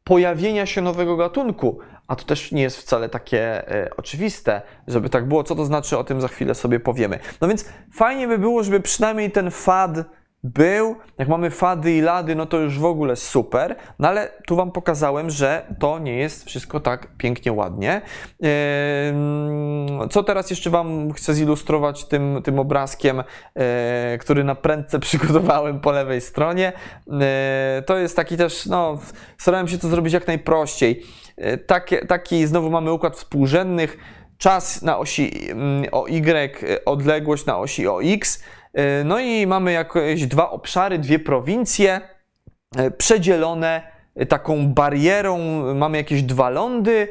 [0.05, 5.27] pojawienia się nowego gatunku, a to też nie jest wcale takie e, oczywiste, żeby tak
[5.27, 5.43] było.
[5.43, 7.19] Co to znaczy, o tym za chwilę sobie powiemy.
[7.41, 9.91] No więc fajnie by było, żeby przynajmniej ten fad
[10.45, 10.95] był.
[11.17, 13.75] Jak mamy fady i lady, no to już w ogóle super.
[13.99, 18.01] No ale tu Wam pokazałem, że to nie jest wszystko tak pięknie, ładnie.
[20.11, 23.23] Co teraz jeszcze Wam chcę zilustrować tym, tym obrazkiem,
[23.55, 26.73] e, który na prędce przygotowałem po lewej stronie.
[27.21, 28.99] E, to jest taki też, no,
[29.37, 31.03] starałem się to zrobić jak najprościej.
[31.37, 33.97] E, taki, taki znowu mamy układ współrzędnych
[34.37, 38.43] czas na osi mm, o y, odległość na osi o x.
[38.75, 42.01] E, no i mamy jakieś dwa obszary, dwie prowincje
[42.77, 43.95] e, przedzielone
[44.29, 45.37] taką barierą.
[45.75, 47.07] Mamy jakieś dwa lądy,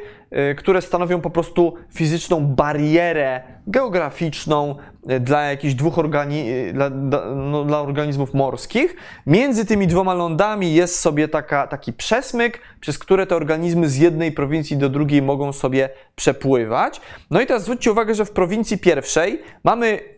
[0.57, 4.77] które stanowią po prostu fizyczną barierę geograficzną
[5.21, 6.91] dla jakichś dwóch organi dla,
[7.35, 8.97] no, dla organizmów morskich.
[9.27, 14.33] Między tymi dwoma lądami jest sobie taka, taki przesmyk, przez które te organizmy z jednej
[14.33, 17.01] prowincji do drugiej mogą sobie przepływać.
[17.31, 20.14] No i teraz zwróćcie uwagę, że w prowincji pierwszej mamy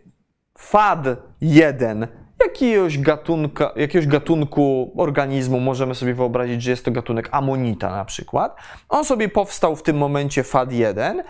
[0.57, 1.05] FAD
[1.41, 2.07] 1,
[2.39, 8.55] jakiegoś, gatunka, jakiegoś gatunku organizmu, możemy sobie wyobrazić, że jest to gatunek amonita na przykład.
[8.89, 11.23] On sobie powstał w tym momencie FAD1,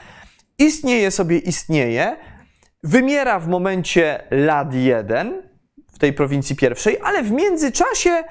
[0.57, 2.17] istnieje sobie, istnieje,
[2.83, 5.31] wymiera w momencie LAD1
[5.93, 8.23] w tej prowincji pierwszej, ale w międzyczasie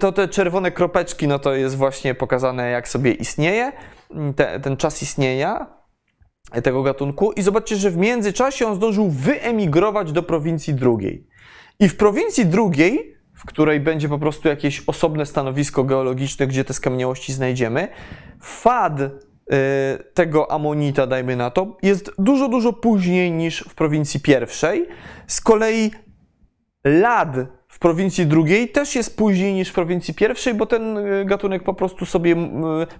[0.00, 3.72] to te czerwone kropeczki, no to jest właśnie pokazane, jak sobie istnieje,
[4.36, 5.77] te, ten czas istnienia
[6.62, 7.32] tego gatunku.
[7.32, 11.26] I zobaczcie, że w międzyczasie on zdążył wyemigrować do prowincji drugiej.
[11.80, 16.74] I w prowincji drugiej, w której będzie po prostu jakieś osobne stanowisko geologiczne, gdzie te
[16.74, 17.88] skamieniałości znajdziemy,
[18.40, 19.10] fad y,
[20.14, 24.86] tego amonita, dajmy na to, jest dużo, dużo później niż w prowincji pierwszej.
[25.26, 25.90] Z kolei
[26.84, 27.36] lad
[27.68, 31.74] w prowincji drugiej też jest później niż w prowincji pierwszej, bo ten y, gatunek po
[31.74, 32.36] prostu sobie.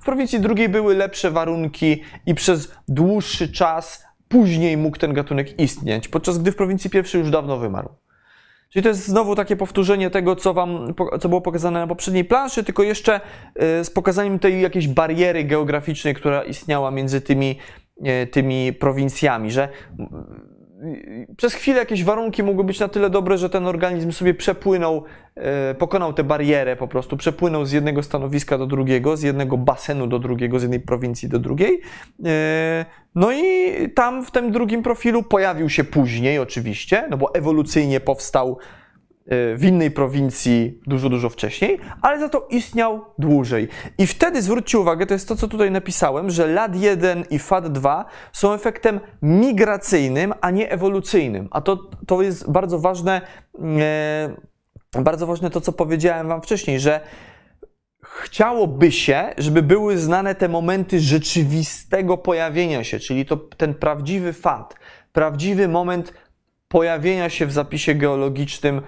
[0.00, 6.08] W prowincji drugiej były lepsze warunki i przez dłuższy czas później mógł ten gatunek istnieć,
[6.08, 7.88] podczas gdy w prowincji pierwszej już dawno wymarł.
[8.68, 12.64] Czyli to jest znowu takie powtórzenie tego, co, wam, co było pokazane na poprzedniej planszy,
[12.64, 13.20] tylko jeszcze
[13.54, 17.58] e, z pokazaniem tej jakiejś bariery geograficznej, która istniała między tymi,
[18.04, 19.68] e, tymi prowincjami, że
[21.36, 25.74] przez chwilę jakieś warunki mogły być na tyle dobre, że ten organizm sobie przepłynął, e,
[25.74, 30.18] pokonał tę barierę po prostu, przepłynął z jednego stanowiska do drugiego, z jednego basenu do
[30.18, 31.80] drugiego, z jednej prowincji do drugiej.
[32.24, 38.00] E, no i tam w tym drugim profilu pojawił się później oczywiście, no bo ewolucyjnie
[38.00, 38.58] powstał
[39.30, 43.68] w innej prowincji dużo, dużo wcześniej, ale za to istniał dłużej.
[43.98, 48.52] I wtedy zwróćcie uwagę, to jest to, co tutaj napisałem, że LAD1 i FAD2 są
[48.52, 51.48] efektem migracyjnym, a nie ewolucyjnym.
[51.50, 53.20] A to, to jest bardzo ważne,
[53.80, 57.00] e, bardzo ważne to, co powiedziałem Wam wcześniej, że
[58.02, 64.74] chciałoby się, żeby były znane te momenty rzeczywistego pojawienia się, czyli to ten prawdziwy FAD,
[65.12, 66.12] prawdziwy moment
[66.68, 68.82] pojawienia się w zapisie geologicznym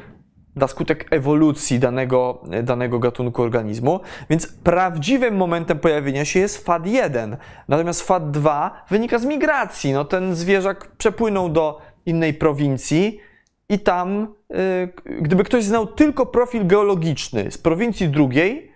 [0.56, 7.36] na skutek ewolucji danego, danego gatunku organizmu, więc prawdziwym momentem pojawienia się jest FAD1.
[7.68, 9.92] Natomiast FAD2 wynika z migracji.
[9.92, 13.20] No, ten zwierzak przepłynął do innej prowincji
[13.68, 18.72] i tam, yy, gdyby ktoś znał tylko profil geologiczny z prowincji drugiej,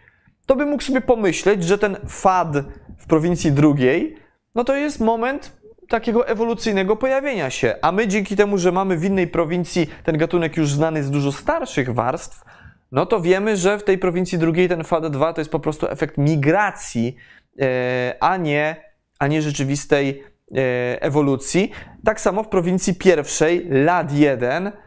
[0.46, 2.56] to by mógł sobie pomyśleć, że ten FAD
[2.98, 4.16] w prowincji drugiej,
[4.54, 7.74] no to jest moment takiego ewolucyjnego pojawienia się.
[7.82, 11.32] A my dzięki temu, że mamy w innej prowincji ten gatunek już znany z dużo
[11.32, 12.44] starszych warstw,
[12.92, 16.18] no to wiemy, że w tej prowincji drugiej ten FAD2 to jest po prostu efekt
[16.18, 17.16] migracji,
[17.60, 18.76] e, a nie,
[19.18, 20.22] a nie rzeczywistej
[20.54, 21.72] e, ewolucji.
[22.04, 24.83] Tak samo w prowincji pierwszej, LAD1, E,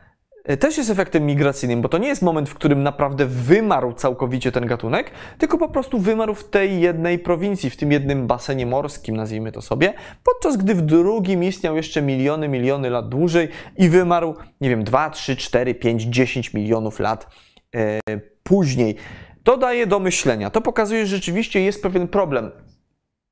[0.59, 4.65] też jest efektem migracyjnym, bo to nie jest moment, w którym naprawdę wymarł całkowicie ten
[4.65, 9.51] gatunek, tylko po prostu wymarł w tej jednej prowincji, w tym jednym basenie morskim, nazwijmy
[9.51, 14.69] to sobie, podczas gdy w drugim istniał jeszcze miliony, miliony lat dłużej i wymarł, nie
[14.69, 17.27] wiem, 2, 3, 4, 5, 10 milionów lat
[17.75, 17.99] e,
[18.43, 18.95] później.
[19.43, 20.49] To daje do myślenia.
[20.49, 22.51] To pokazuje, że rzeczywiście jest pewien problem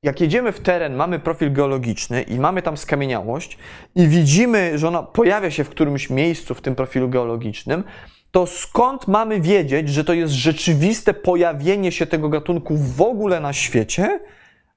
[0.06, 3.58] jak jedziemy w teren, mamy profil geologiczny i mamy tam skamieniałość
[3.94, 7.84] i widzimy, że ona pojawia się w którymś miejscu w tym profilu geologicznym,
[8.30, 13.52] to skąd mamy wiedzieć, że to jest rzeczywiste pojawienie się tego gatunku w ogóle na
[13.52, 14.20] świecie,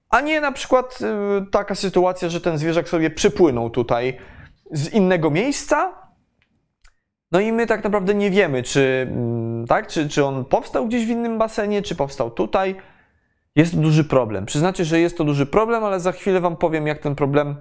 [0.09, 4.17] a nie na przykład y, taka sytuacja, że ten zwierzak sobie przypłynął tutaj
[4.71, 5.93] z innego miejsca.
[7.31, 11.05] No i my tak naprawdę nie wiemy, czy, mm, tak, czy, czy on powstał gdzieś
[11.05, 12.75] w innym basenie, czy powstał tutaj.
[13.55, 14.45] Jest to duży problem.
[14.45, 17.55] Przyznacie, że jest to duży problem, ale za chwilę Wam powiem, jak ten problem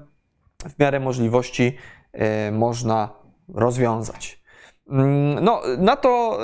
[0.64, 1.76] w miarę możliwości
[2.12, 3.08] e, można
[3.54, 4.42] rozwiązać.
[4.90, 6.38] Mm, no, na to,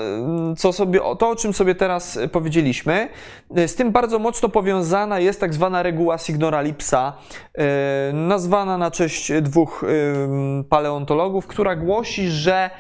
[0.53, 3.09] e, co sobie, to, o czym sobie teraz powiedzieliśmy,
[3.57, 7.13] e, z tym bardzo mocno powiązana jest tak zwana reguła Signoralipsa,
[8.13, 9.85] nazwana na cześć dwóch
[10.69, 12.71] paleontologów, która głosi, że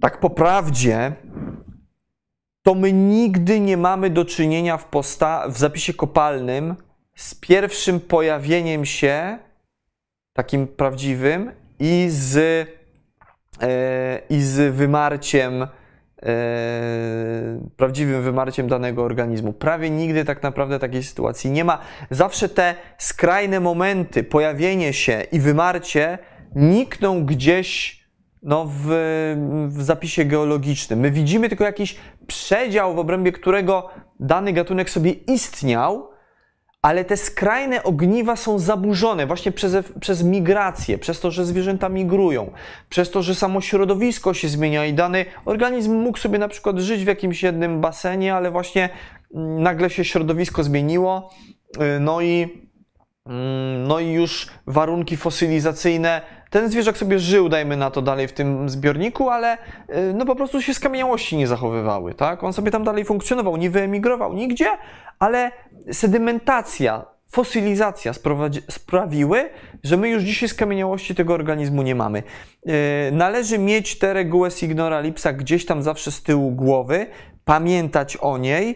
[0.00, 1.12] tak po prawdzie,
[2.64, 6.74] to my nigdy nie mamy do czynienia w, posta- w zapisie kopalnym
[7.14, 9.38] z pierwszym pojawieniem się,
[10.32, 12.36] takim prawdziwym, i z,
[13.62, 15.66] e, i z wymarciem, e,
[17.76, 19.52] prawdziwym wymarciem danego organizmu.
[19.52, 21.78] Prawie nigdy tak naprawdę takiej sytuacji nie ma.
[22.10, 26.18] Zawsze te skrajne momenty, pojawienie się i wymarcie
[26.54, 28.03] nikną gdzieś
[28.44, 28.86] no, w,
[29.68, 30.98] w zapisie geologicznym.
[30.98, 36.08] My widzimy tylko jakiś przedział, w obrębie którego dany gatunek sobie istniał,
[36.82, 42.50] ale te skrajne ogniwa są zaburzone właśnie przez, przez migrację, przez to, że zwierzęta migrują,
[42.88, 47.04] przez to, że samo środowisko się zmienia i dany organizm mógł sobie na przykład żyć
[47.04, 48.88] w jakimś jednym basenie, ale właśnie
[49.34, 51.30] mm, nagle się środowisko zmieniło,
[51.76, 52.64] y, no i,
[53.26, 56.20] mm, no i już warunki fosylizacyjne
[56.54, 59.58] ten zwierzak sobie żył, dajmy na to dalej w tym zbiorniku, ale y,
[60.14, 62.44] no po prostu się skamieniałości nie zachowywały, tak?
[62.44, 64.66] On sobie tam dalej funkcjonował, nie wyemigrował nigdzie,
[65.18, 65.50] ale
[65.92, 68.12] sedymentacja, fosylizacja
[68.70, 69.48] sprawiły,
[69.84, 72.22] że my już dzisiaj skamieniałości tego organizmu nie mamy.
[72.66, 72.74] Yy,
[73.12, 77.06] należy mieć tę regułę Signora Lipsa gdzieś tam zawsze z tyłu głowy,
[77.44, 78.66] pamiętać o niej.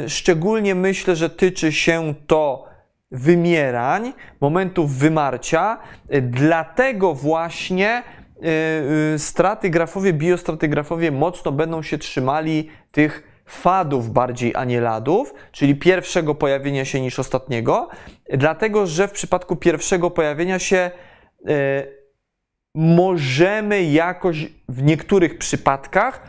[0.00, 2.75] Yy, szczególnie myślę, że tyczy się to
[3.10, 5.78] wymierań, momentów wymarcia.
[6.22, 8.02] Dlatego właśnie
[8.40, 16.34] yy, stratygrafowie, biostratygrafowie mocno będą się trzymali tych fadów bardziej, a nie ladów, czyli pierwszego
[16.34, 17.88] pojawienia się niż ostatniego,
[18.30, 20.90] dlatego że w przypadku pierwszego pojawienia się
[22.74, 26.22] możemy jakoś w niektórych przypadkach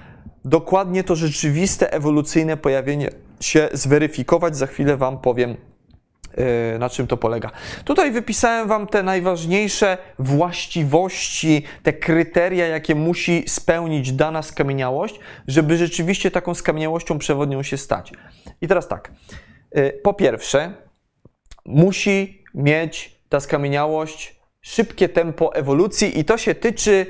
[0.45, 3.09] dokładnie to rzeczywiste ewolucyjne pojawienie
[3.39, 4.57] się zweryfikować.
[4.57, 5.76] Za chwilę Wam powiem Y,
[6.79, 7.51] na czym to polega.
[7.85, 16.31] Tutaj wypisałem Wam te najważniejsze właściwości, te kryteria, jakie musi spełnić dana skamieniałość, żeby rzeczywiście
[16.31, 18.11] taką skamieniałością przewodnią się stać.
[18.61, 19.11] I teraz tak.
[19.77, 20.73] Y, po pierwsze,
[21.65, 27.05] musi mieć ta skamieniałość szybkie tempo ewolucji i to się tyczy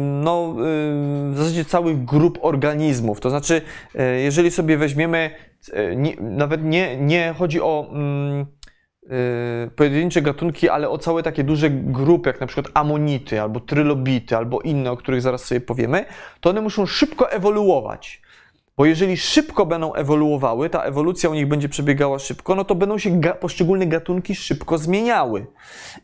[0.00, 0.54] no,
[1.30, 3.20] w zasadzie całych grup organizmów.
[3.20, 3.62] To znaczy,
[3.94, 5.30] y, jeżeli sobie weźmiemy,
[5.96, 8.46] nie, nawet nie, nie chodzi o mm,
[9.76, 14.60] pojedyncze gatunki, ale o całe takie duże grupy, jak na przykład amonity, albo trylobity, albo
[14.60, 16.04] inne, o których zaraz sobie powiemy,
[16.40, 18.22] to one muszą szybko ewoluować.
[18.76, 22.98] Bo jeżeli szybko będą ewoluowały, ta ewolucja u nich będzie przebiegała szybko, no to będą
[22.98, 25.46] się ga poszczególne gatunki szybko zmieniały.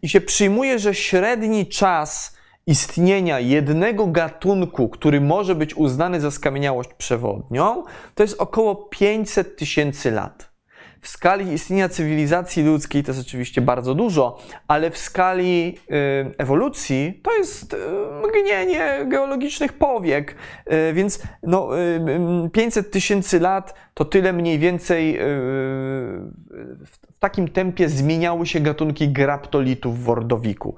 [0.03, 2.36] I się przyjmuje, że średni czas
[2.67, 10.11] istnienia jednego gatunku, który może być uznany za skamieniałość przewodnią, to jest około 500 tysięcy
[10.11, 10.57] lat.
[11.01, 15.95] W skali istnienia cywilizacji ludzkiej to jest oczywiście bardzo dużo, ale w skali y,
[16.39, 17.77] ewolucji to jest y,
[18.29, 20.37] mgnienie geologicznych powiek.
[20.73, 21.69] Y, więc no,
[22.53, 25.19] 500 tysięcy lat to tyle mniej więcej
[26.87, 30.77] w takim tempie zmieniały się gatunki graptolitów w Ordowiku.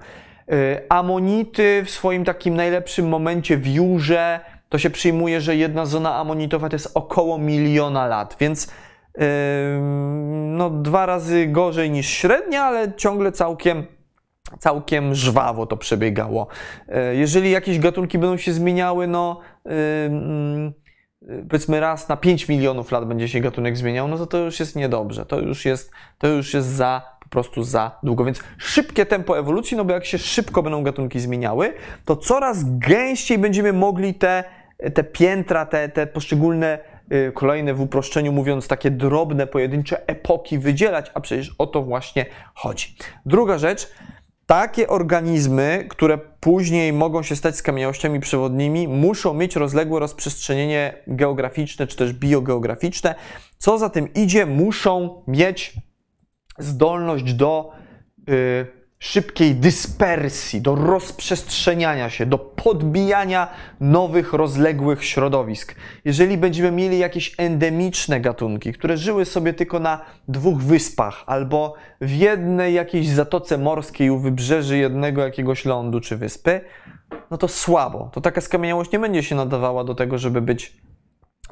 [0.52, 6.14] Y, amonity w swoim takim najlepszym momencie w Jurze, to się przyjmuje, że jedna zona
[6.14, 8.66] amonitowa to jest około miliona lat, więc
[9.18, 9.24] yy,
[10.32, 13.86] no dwa razy gorzej niż średnia, ale ciągle całkiem
[14.58, 16.46] całkiem żwawo to przebiegało.
[16.88, 23.08] Yy, jeżeli jakieś gatunki będą się zmieniały, no yy, powiedzmy raz na 5 milionów lat
[23.08, 25.26] będzie się gatunek zmieniał, no to to już jest niedobrze.
[25.26, 28.24] To już jest, to już jest za po prostu za długo.
[28.24, 33.38] Więc szybkie tempo ewolucji, no bo jak się szybko będą gatunki zmieniały, to coraz gęściej
[33.38, 34.44] będziemy mogli te,
[34.94, 36.78] te piętra, te, te poszczególne
[37.12, 42.26] y, kolejne w uproszczeniu mówiąc takie drobne, pojedyncze epoki wydzielać, a przecież o to właśnie
[42.54, 42.96] chodzi.
[43.26, 43.88] Druga rzecz,
[44.46, 51.96] takie organizmy, które później mogą się stać skamieniałościami przewodnimi, muszą mieć rozległe rozprzestrzenienie geograficzne czy
[51.96, 53.14] też biogeograficzne.
[53.58, 55.74] Co za tym idzie, muszą mieć
[56.58, 57.72] zdolność do
[58.28, 63.48] y, szybkiej dyspersji, do rozprzestrzeniania się, do podbijania
[63.80, 65.74] nowych, rozległych środowisk.
[66.04, 72.10] Jeżeli będziemy mieli jakieś endemiczne gatunki, które żyły sobie tylko na dwóch wyspach albo w
[72.10, 76.60] jednej jakiejś zatoce morskiej u wybrzeży jednego jakiegoś lądu czy wyspy,
[77.30, 78.10] no to słabo.
[78.12, 80.76] To taka skamieniałość nie będzie się nadawała do tego, żeby być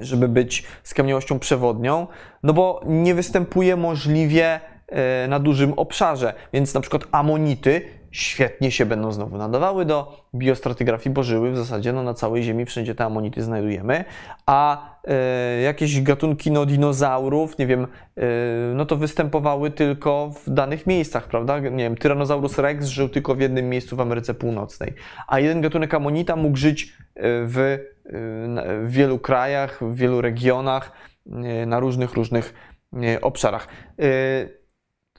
[0.00, 2.06] żeby być skamieniałością przewodnią,
[2.42, 4.60] no bo nie występuje możliwie
[5.28, 6.34] na dużym obszarze.
[6.52, 7.82] Więc na przykład amonity
[8.16, 12.66] świetnie się będą znowu nadawały do biostratygrafii, bo żyły w zasadzie no, na całej Ziemi,
[12.66, 14.04] wszędzie te amonity znajdujemy,
[14.46, 18.22] a e, jakieś gatunki no, dinozaurów, nie wiem, e,
[18.74, 21.58] no to występowały tylko w danych miejscach, prawda?
[21.58, 24.94] Nie wiem, Tyrannosaurus rex żył tylko w jednym miejscu w Ameryce Północnej,
[25.28, 30.92] a jeden gatunek amonita mógł żyć e, w, e, w wielu krajach, w wielu regionach,
[31.26, 32.54] e, na różnych, różnych
[33.02, 33.68] e, obszarach.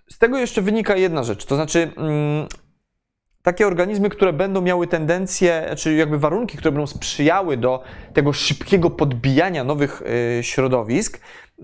[0.09, 2.47] Z tego jeszcze wynika jedna rzecz, to znaczy mm,
[3.41, 7.83] takie organizmy, które będą miały tendencję, czy jakby warunki, które będą sprzyjały do
[8.13, 10.01] tego szybkiego podbijania nowych
[10.39, 11.63] y, środowisk, y,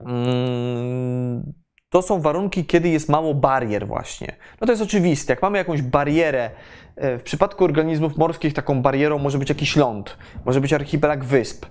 [0.00, 1.52] mm,
[1.90, 4.36] to są warunki, kiedy jest mało barier właśnie.
[4.60, 5.32] No to jest oczywiste.
[5.32, 6.50] Jak mamy jakąś barierę,
[7.04, 11.66] y, w przypadku organizmów morskich taką barierą może być jakiś ląd, może być archipelag wysp.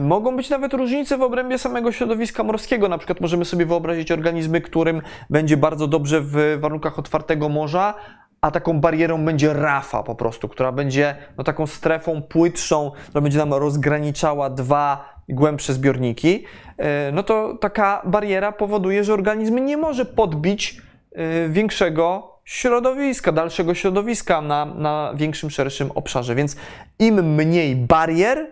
[0.00, 2.88] Mogą być nawet różnice w obrębie samego środowiska morskiego.
[2.88, 7.94] Na przykład możemy sobie wyobrazić organizmy, którym będzie bardzo dobrze w warunkach otwartego morza,
[8.40, 13.38] a taką barierą będzie rafa po prostu, która będzie no, taką strefą płytszą, która będzie
[13.38, 16.44] nam rozgraniczała dwa głębsze zbiorniki,
[16.78, 23.74] e, no to taka bariera powoduje, że organizm nie może podbić e, większego środowiska, dalszego
[23.74, 26.34] środowiska na, na większym, szerszym obszarze.
[26.34, 26.56] Więc
[26.98, 28.46] im mniej barier,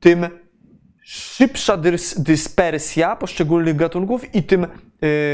[0.00, 0.26] tym
[1.04, 4.66] szybsza dys dyspersja poszczególnych gatunków i tym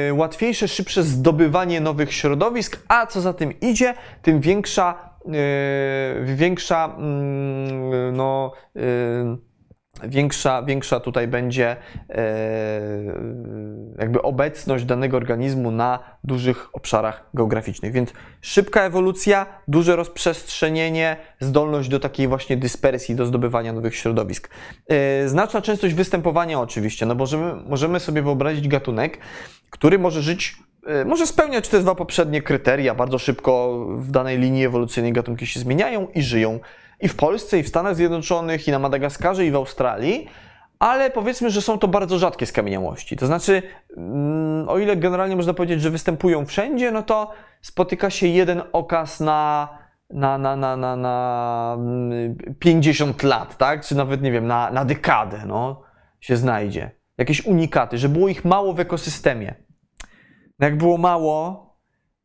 [0.08, 6.96] y, łatwiejsze, szybsze zdobywanie nowych środowisk, a co za tym idzie, tym większa, y, większa
[8.08, 8.52] y, no,
[10.08, 11.76] większa, większa tutaj będzie
[12.08, 12.30] e,
[13.98, 17.92] jakby obecność danego organizmu na dużych obszarach geograficznych.
[17.92, 24.50] Więc szybka ewolucja, duże rozprzestrzenienie, zdolność do takiej właśnie dyspersji, do zdobywania nowych środowisk.
[24.88, 29.18] E, znaczna częstość występowania oczywiście, no bo możemy, możemy sobie wyobrazić gatunek,
[29.70, 32.94] który może żyć e, może spełniać te dwa poprzednie kryteria.
[32.94, 36.60] Bardzo szybko w danej linii ewolucyjnej gatunki się zmieniają i żyją
[37.00, 40.28] i w Polsce, i w Stanach Zjednoczonych, i na Madagaskarze, i w Australii,
[40.78, 43.16] ale powiedzmy, że są to bardzo rzadkie skamieniałości.
[43.16, 43.62] To znaczy,
[43.96, 47.30] mm, o ile generalnie można powiedzieć, że występują wszędzie, no to
[47.62, 49.68] spotyka się jeden okaz na,
[50.10, 51.78] na, na, na, na, na
[52.58, 53.84] 50 mm, lat, tak?
[53.84, 55.82] Czy nawet, nie wiem, na, na dekadę, no,
[56.20, 56.90] się znajdzie.
[57.18, 59.54] Jakieś unikaty, że było ich mało w ekosystemie.
[60.58, 61.69] No jak było mało,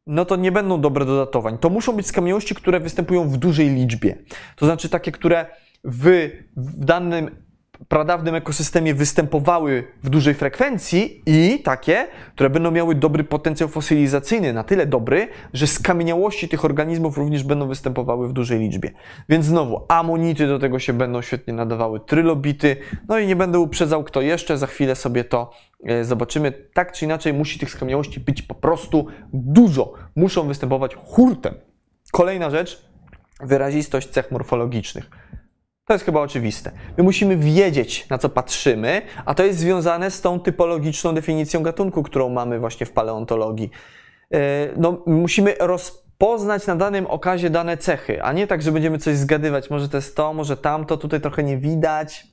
[0.07, 1.57] no to nie będą dobre do datowań.
[1.57, 4.17] To muszą być skamieniałości, które występują w dużej liczbie.
[4.55, 5.45] To znaczy takie, które
[5.83, 7.44] w, w danym
[7.87, 14.63] pradawnym ekosystemie występowały w dużej frekwencji i takie, które będą miały dobry potencjał fosylizacyjny, na
[14.63, 18.91] tyle dobry, że skamieniałości tych organizmów również będą występowały w dużej liczbie.
[19.29, 22.75] Więc znowu, amonity do tego się będą świetnie nadawały, trylobity,
[23.07, 25.51] no i nie będę uprzedzał kto jeszcze, za chwilę sobie to
[25.83, 26.51] e, zobaczymy.
[26.73, 29.93] Tak czy inaczej musi tych skamieniałości być po prostu dużo.
[30.15, 31.53] Muszą występować hurtem.
[32.11, 32.85] Kolejna rzecz,
[33.39, 35.09] wyrazistość cech morfologicznych.
[35.85, 36.71] To jest chyba oczywiste.
[36.97, 42.03] My musimy wiedzieć, na co patrzymy, a to jest związane z tą typologiczną definicją gatunku,
[42.03, 43.69] którą mamy właśnie w paleontologii.
[44.33, 44.37] E,
[44.77, 49.69] no, musimy rozpoznać na danym okazie dane cechy, a nie tak, że będziemy coś zgadywać.
[49.69, 52.27] Może to jest to, może tamto, tutaj trochę nie widać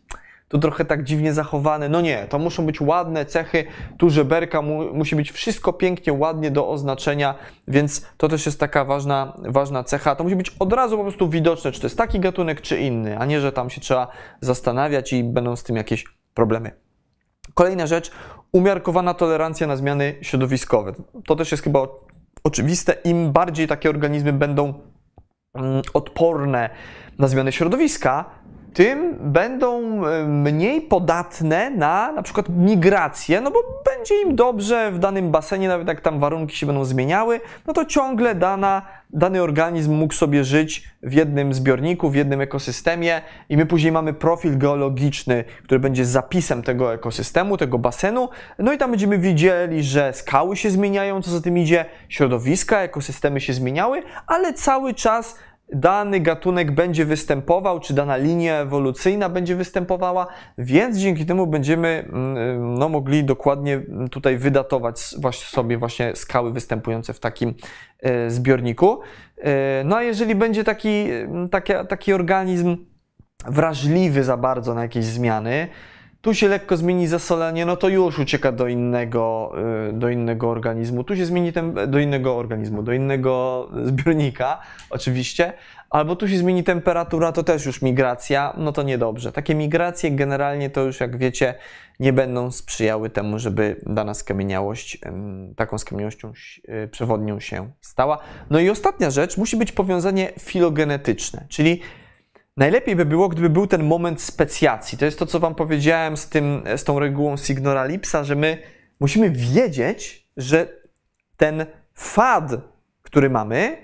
[0.53, 1.89] tu trochę tak dziwnie zachowane.
[1.89, 3.65] No nie, to muszą być ładne cechy,
[3.99, 7.35] tu żeberka mu, musi być wszystko pięknie, ładnie do oznaczenia,
[7.69, 10.17] więc to też jest taka ważna, ważna cecha.
[10.17, 13.19] To musi być od razu po prostu widoczne, czy to jest taki gatunek, czy inny,
[13.19, 14.09] a nie, że tam się trzeba
[14.41, 16.71] zastanawiać i będą z tym jakieś problemy.
[17.55, 18.11] Kolejna rzecz,
[18.53, 20.93] umiarkowana tolerancja na zmiany środowiskowe.
[21.27, 21.87] To też jest chyba
[22.45, 22.93] oczywiste.
[23.05, 24.75] Im bardziej takie organizmy będą
[25.55, 26.71] mm, odporne
[27.19, 28.25] na zmiany środowiska,
[28.75, 34.99] tym będą e, mniej podatne na na przykład migrację, no bo będzie im dobrze w
[34.99, 39.95] danym basenie, nawet jak tam warunki się będą zmieniały, no to ciągle dana, dany organizm
[39.95, 45.45] mógł sobie żyć w jednym zbiorniku, w jednym ekosystemie i my później mamy profil geologiczny,
[45.65, 50.71] który będzie zapisem tego ekosystemu, tego basenu, no i tam będziemy widzieli, że skały się
[50.71, 55.37] zmieniają, co za tym idzie, środowiska, ekosystemy się zmieniały, ale cały czas
[55.73, 60.27] dany gatunek będzie występował, czy dana linia ewolucyjna będzie występowała,
[60.59, 67.13] więc dzięki temu będziemy mm, no, mogli dokładnie tutaj wydatować właśnie sobie właśnie skały występujące
[67.13, 67.55] w takim
[68.01, 69.01] e, zbiorniku.
[69.39, 71.07] E, no a jeżeli będzie taki,
[71.51, 72.77] taki, taki organizm
[73.47, 75.69] wrażliwy za bardzo na jakieś zmiany,
[76.23, 79.53] tu się lekko zmieni zasolenie, no to już ucieka do innego,
[79.89, 81.05] y, do innego organizmu.
[81.05, 84.61] Tu się zmieni ten, do innego organizmu, do innego zbiornika,
[84.91, 85.53] oczywiście,
[85.91, 89.33] albo tu się zmieni temperatura, to też już migracja, no to niedobrze.
[89.33, 91.55] Takie migracje generalnie to już, jak wiecie,
[92.01, 94.99] nie będą sprzyjały temu, żeby dana skamieniałość
[95.57, 96.33] taką skamieniałością
[96.85, 98.19] y, przewodnią się stała.
[98.51, 101.81] No i ostatnia rzecz, musi być powiązanie filogenetyczne, czyli
[102.57, 104.99] Najlepiej by było, gdyby był ten moment specjacji.
[104.99, 108.59] To jest to, co Wam powiedziałem z, tym, z tą regułą Signora Lipsa, że my
[109.01, 110.67] musimy wiedzieć, że
[111.37, 112.53] ten fad,
[113.03, 113.77] który mamy,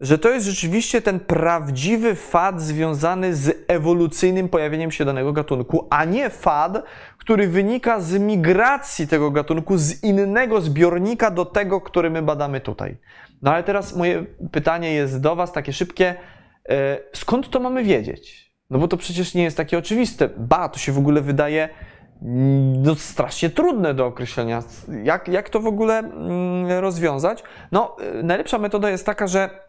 [0.00, 6.04] że to jest rzeczywiście ten prawdziwy fad związany z ewolucyjnym pojawieniem się danego gatunku, a
[6.04, 6.82] nie fad,
[7.18, 12.96] który wynika z migracji tego gatunku z innego zbiornika do tego, który my badamy tutaj.
[13.42, 16.14] No ale teraz moje pytanie jest do Was takie szybkie.
[16.68, 18.54] E, skąd to mamy wiedzieć?
[18.70, 20.28] No bo to przecież nie jest takie oczywiste.
[20.36, 21.68] Ba, to się w ogóle wydaje
[22.22, 24.62] no, strasznie trudne do określenia.
[25.02, 27.42] Jak, jak to w ogóle mm, rozwiązać?
[27.72, 29.64] No, e, najlepsza metoda jest taka, że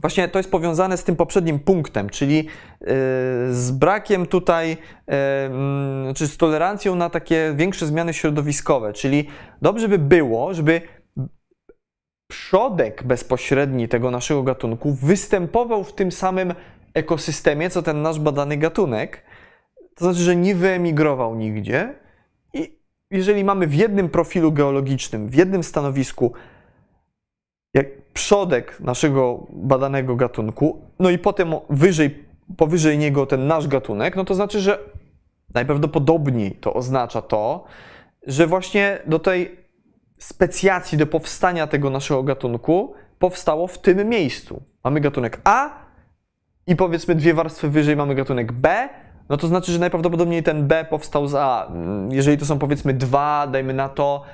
[0.00, 2.44] Właśnie to jest powiązane z tym poprzednim punktem, czyli e,
[3.50, 4.76] z brakiem tutaj,
[5.06, 8.92] mm, czy z tolerancją na takie większe zmiany środowiskowe.
[8.92, 9.28] Czyli
[9.62, 10.82] dobrze by było, żeby
[12.28, 16.54] przodek bezpośredni tego naszego gatunku występował w tym samym
[16.94, 19.22] ekosystemie, co ten nasz badany gatunek.
[19.94, 21.94] To znaczy, że nie wyemigrował nigdzie.
[22.54, 22.78] I
[23.10, 26.32] jeżeli mamy w jednym profilu geologicznym, w jednym stanowisku,
[27.74, 32.24] jak przodek naszego badanego gatunku, no i potem wyżej,
[32.56, 34.78] powyżej niego ten nasz gatunek, no to znaczy, że
[35.54, 37.64] najprawdopodobniej to oznacza to,
[38.26, 39.67] że właśnie do tej
[40.18, 44.62] specjacji do powstania tego naszego gatunku powstało w tym miejscu.
[44.84, 45.70] Mamy gatunek A
[46.66, 48.88] i powiedzmy dwie warstwy wyżej mamy gatunek B,
[49.28, 51.72] no to znaczy, że najprawdopodobniej ten B powstał z A.
[52.10, 54.24] Jeżeli to są powiedzmy dwa, dajmy na to,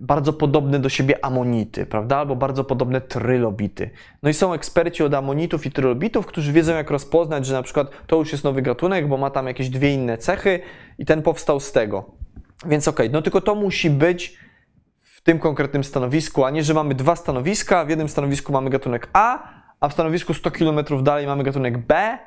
[0.00, 2.16] bardzo podobne do siebie amonity, prawda?
[2.16, 3.90] Albo bardzo podobne trylobity.
[4.22, 7.90] No i są eksperci od amonitów i trylobitów, którzy wiedzą, jak rozpoznać, że na przykład
[8.06, 10.60] to już jest nowy gatunek, bo ma tam jakieś dwie inne cechy
[10.98, 12.04] i ten powstał z tego.
[12.66, 14.38] Więc okej, okay, no tylko to musi być
[15.18, 19.08] w tym konkretnym stanowisku, a nie, że mamy dwa stanowiska, w jednym stanowisku mamy gatunek
[19.12, 19.48] A,
[19.80, 22.18] a w stanowisku 100 km dalej mamy gatunek B.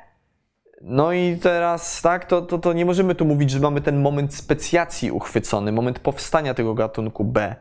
[0.82, 4.34] No i teraz, tak, to, to, to nie możemy tu mówić, że mamy ten moment
[4.34, 7.56] specjacji uchwycony, moment powstania tego gatunku B.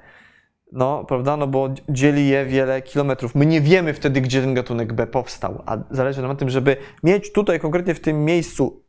[0.72, 1.38] No, prawda?
[1.38, 3.36] No bo dzieli je wiele kilometrów.
[3.36, 6.78] My nie wiemy wtedy, gdzie ten gatunek B powstał, a zależy nam na tym, żeby
[7.04, 8.84] mieć tutaj konkretnie w tym miejscu,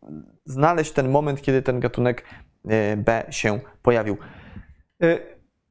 [0.45, 2.25] znaleźć ten moment, kiedy ten gatunek
[2.69, 4.17] e, B się pojawił.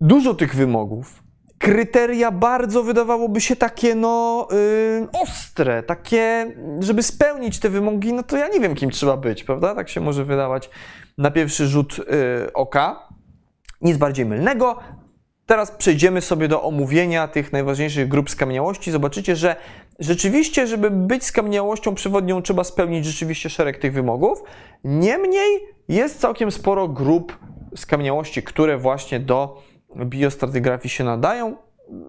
[0.02, 1.24] Dużo tych wymogów.
[1.58, 8.38] Kryteria bardzo wydawałoby się takie, no, yy, ostre, takie, żeby spełnić te wymogi, no to
[8.38, 9.76] ja nie wiem, kim trzeba być, prawda?
[9.76, 10.70] Tak się może wydawać
[11.18, 13.08] na pierwszy rzut yy, oka.
[13.82, 14.80] Nic bardziej mylnego.
[15.46, 18.92] Teraz przejdziemy sobie do omówienia tych najważniejszych grup skamieniałości.
[18.92, 19.56] Zobaczycie, że
[20.00, 24.44] rzeczywiście, żeby być skamieniałością przewodnią, trzeba spełnić rzeczywiście szereg tych wymogów.
[24.84, 27.38] Niemniej jest całkiem sporo grup
[27.76, 29.62] skamieniałości, które właśnie do
[29.96, 31.56] biostratygrafii się nadają,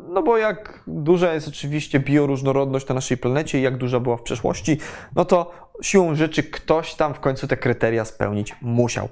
[0.08, 4.22] no bo jak duża jest oczywiście bioróżnorodność na naszej planecie i jak duża była w
[4.22, 4.78] przeszłości,
[5.16, 5.52] no to
[5.82, 9.08] siłą rzeczy ktoś tam w końcu te kryteria spełnić musiał.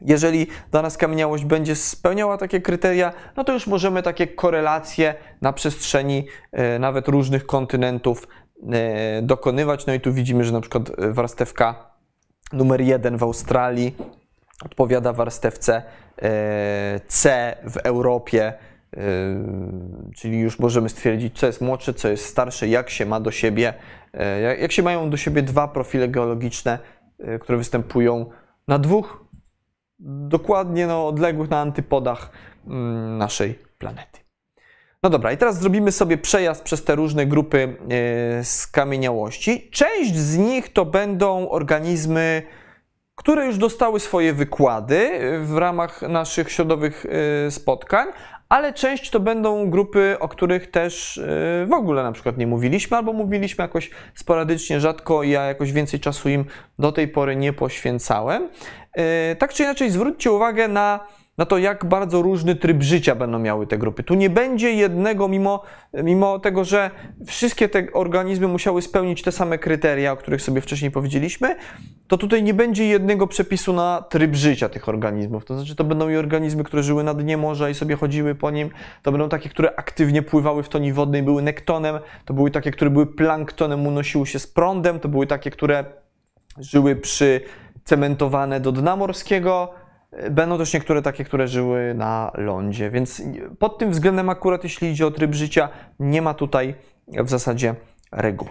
[0.00, 6.26] Jeżeli dana skamieniałość będzie spełniała takie kryteria, no to już możemy takie korelacje na przestrzeni
[6.52, 8.28] e, nawet różnych kontynentów
[8.72, 9.86] e, dokonywać.
[9.86, 11.90] No i tu widzimy, że na przykład warstewka
[12.52, 13.96] numer jeden w Australii
[14.64, 15.82] odpowiada warstewce
[16.22, 19.00] e, C w Europie, e,
[20.16, 23.74] czyli już możemy stwierdzić, co jest młodsze, co jest starsze, jak się ma do siebie,
[24.14, 26.78] e, jak się mają do siebie dwa profile geologiczne,
[27.40, 28.30] które występują
[28.68, 29.24] na dwóch
[29.98, 32.30] dokładnie no, odległych na antypodach
[32.66, 34.20] mm, naszej planety.
[35.02, 37.76] No dobra, i teraz zrobimy sobie przejazd przez te różne grupy
[38.42, 39.70] skamieniałości.
[39.70, 42.42] Część z nich to będą organizmy
[43.20, 45.10] które już dostały swoje wykłady
[45.42, 47.06] w ramach naszych środowych
[47.46, 48.08] y, spotkań,
[48.48, 52.96] ale część to będą grupy, o których też y, w ogóle na przykład nie mówiliśmy,
[52.96, 56.44] albo mówiliśmy jakoś sporadycznie, rzadko, ja jakoś więcej czasu im
[56.78, 58.48] do tej pory nie poświęcałem.
[59.32, 61.00] Y, tak czy inaczej, zwróćcie uwagę na
[61.40, 64.02] na to, jak bardzo różny tryb życia będą miały te grupy.
[64.02, 65.62] Tu nie będzie jednego, mimo,
[65.92, 66.90] mimo tego, że
[67.26, 71.56] wszystkie te organizmy musiały spełnić te same kryteria, o których sobie wcześniej powiedzieliśmy,
[72.08, 75.44] to tutaj nie będzie jednego przepisu na tryb życia tych organizmów.
[75.44, 78.50] To znaczy, to będą i organizmy, które żyły na dnie morza i sobie chodziły po
[78.50, 78.70] nim,
[79.02, 82.90] to będą takie, które aktywnie pływały w toni wodnej, były nektonem, to były takie, które
[82.90, 85.84] były planktonem, unosiły się z prądem, to były takie, które
[86.58, 87.40] żyły przy
[87.84, 89.74] cementowane do dna morskiego,
[90.30, 93.22] Będą też niektóre takie, które żyły na lądzie, więc
[93.58, 96.74] pod tym względem akurat jeśli idzie o tryb życia, nie ma tutaj
[97.08, 97.74] w zasadzie
[98.12, 98.50] reguły.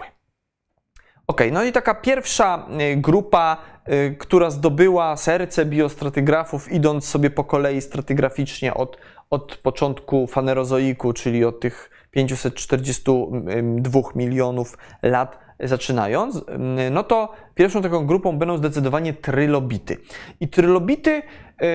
[1.26, 3.56] Ok, no i taka pierwsza y, grupa,
[3.88, 8.98] y, która zdobyła serce biostratygrafów, idąc sobie po kolei stratygraficznie od,
[9.30, 16.44] od początku fanerozoiku, czyli od tych 542 milionów lat zaczynając,
[16.90, 19.96] no to pierwszą taką grupą będą zdecydowanie trylobity.
[20.40, 21.22] I trylobity
[21.60, 21.68] yy,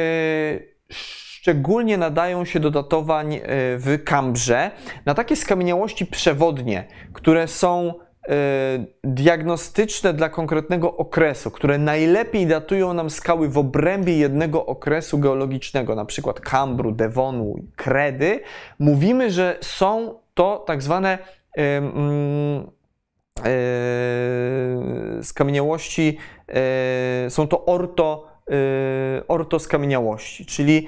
[0.89, 3.41] szczególnie nadają się do datowań yy,
[3.77, 4.71] w Kambrze
[5.05, 7.93] na takie skamieniałości przewodnie, które są
[8.27, 8.33] yy,
[9.03, 16.05] diagnostyczne dla konkretnego okresu, które najlepiej datują nam skały w obrębie jednego okresu geologicznego, na
[16.05, 18.39] przykład Kambru, Devonu, Kredy,
[18.79, 21.17] mówimy, że są to tak zwane
[25.23, 26.17] skamieniałości,
[27.29, 28.27] są to orto,
[29.27, 30.87] ortoskamieniałości, czyli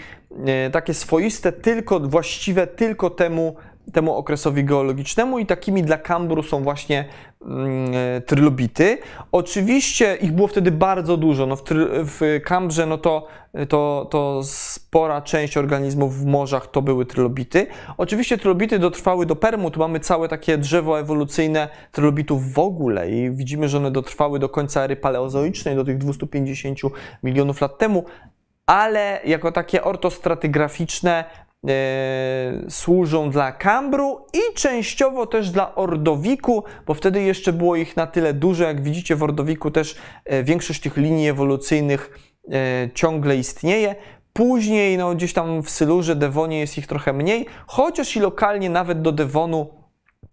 [0.71, 3.55] takie swoiste, tylko właściwe tylko temu
[3.93, 7.05] temu okresowi geologicznemu i takimi dla Kambru są właśnie
[7.41, 8.97] e, trylobity.
[9.31, 11.45] Oczywiście ich było wtedy bardzo dużo.
[11.45, 11.61] No w,
[12.05, 13.27] w Kambrze no to,
[13.69, 17.67] to, to spora część organizmów w morzach to były trylobity.
[17.97, 23.31] Oczywiście trylobity dotrwały do Permu, tu mamy całe takie drzewo ewolucyjne trylobitów w ogóle i
[23.31, 26.79] widzimy, że one dotrwały do końca ery paleozoicznej, do tych 250
[27.23, 28.05] milionów lat temu,
[28.65, 31.23] ale jako takie ortostratygraficzne
[32.69, 38.33] służą dla Kambru i częściowo też dla Ordowiku, bo wtedy jeszcze było ich na tyle
[38.33, 38.63] dużo.
[38.63, 39.95] Jak widzicie, w Ordowiku też
[40.25, 42.19] e, większość tych linii ewolucyjnych
[42.51, 43.95] e, ciągle istnieje.
[44.33, 49.01] Później, no, gdzieś tam w Sylurze, Devonie jest ich trochę mniej, chociaż i lokalnie nawet
[49.01, 49.77] do Devonu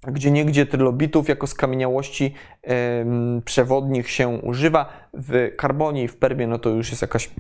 [0.07, 2.35] gdzie niegdzie trylobitów jako skamieniałości
[3.45, 5.09] przewodnich się używa.
[5.15, 7.31] W Karbonie i w Permie no to już jest jakaś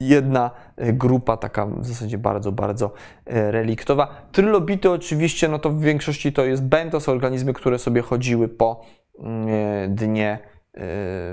[0.00, 2.92] jedna e, grupa, taka w zasadzie bardzo, bardzo
[3.26, 4.26] e, reliktowa.
[4.32, 8.80] Trylobity oczywiście, no to w większości to jest bentos, organizmy, które sobie chodziły po
[9.18, 10.38] mm, e, dnie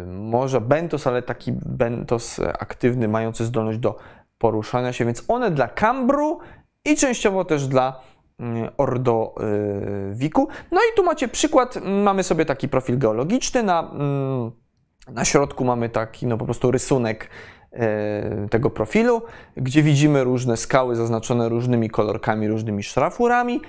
[0.08, 0.60] morza.
[0.60, 3.98] Bentos, ale taki bentos aktywny, mający zdolność do
[4.38, 6.40] poruszania się, więc one dla Kambru
[6.86, 8.02] i częściowo też dla
[8.40, 10.48] mm, Ordowiku.
[10.72, 14.52] No i tu macie przykład, mamy sobie taki profil geologiczny, na, mm,
[15.08, 17.30] na środku mamy taki no po prostu rysunek
[18.50, 19.22] tego profilu,
[19.58, 23.62] gdzie widzimy różne skały zaznaczone różnymi kolorkami, różnymi szrafurami.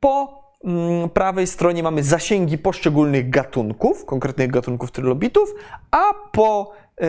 [0.00, 5.54] Po mm, prawej stronie mamy zasięgi poszczególnych gatunków, konkretnych gatunków trylobitów,
[5.90, 6.02] a
[6.32, 7.06] po e,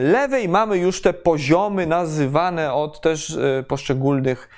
[0.00, 4.48] lewej mamy już te poziomy nazywane od też e, poszczególnych,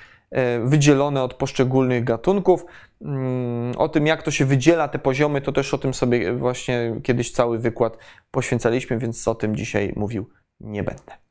[0.63, 2.65] wydzielone od poszczególnych gatunków.
[3.01, 6.95] Mm, o tym, jak to się wydziela, te poziomy, to też o tym sobie właśnie
[7.03, 7.97] kiedyś cały wykład
[8.31, 10.29] poświęcaliśmy, więc o tym dzisiaj mówił
[10.59, 11.24] nie będę.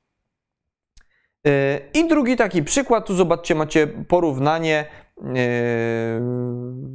[1.95, 5.25] I drugi taki przykład, tu zobaczcie, macie porównanie e,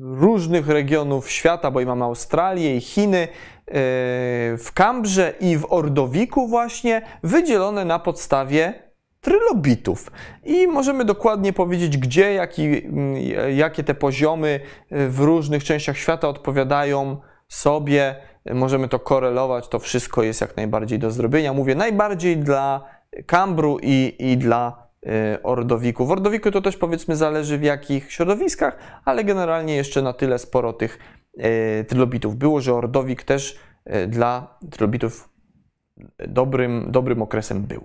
[0.01, 3.27] różnych regionów świata, bo i mamy Australię i Chiny, e,
[4.57, 8.73] w Kambrze i w Ordowiku właśnie, wydzielone na podstawie
[9.21, 10.11] trylobitów.
[10.45, 12.81] I możemy dokładnie powiedzieć, gdzie, jaki,
[13.55, 14.59] jakie te poziomy
[14.91, 18.15] w różnych częściach świata odpowiadają sobie.
[18.53, 21.53] Możemy to korelować, to wszystko jest jak najbardziej do zrobienia.
[21.53, 26.05] Mówię najbardziej dla Kambru i, i dla y, Ordowiku.
[26.05, 30.73] W Ordowiku to też powiedzmy zależy w jakich środowiskach, ale generalnie jeszcze na tyle sporo
[30.73, 30.99] tych
[31.37, 33.59] y, trylobitów było, że Ordowik też
[33.95, 35.29] y, dla trylobitów
[36.27, 37.83] dobrym, dobrym okresem był.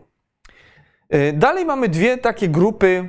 [1.34, 3.08] Dalej mamy dwie takie grupy,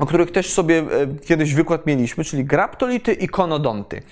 [0.00, 0.84] o których też sobie
[1.24, 4.02] kiedyś wykład mieliśmy, czyli graptolity i konodonty.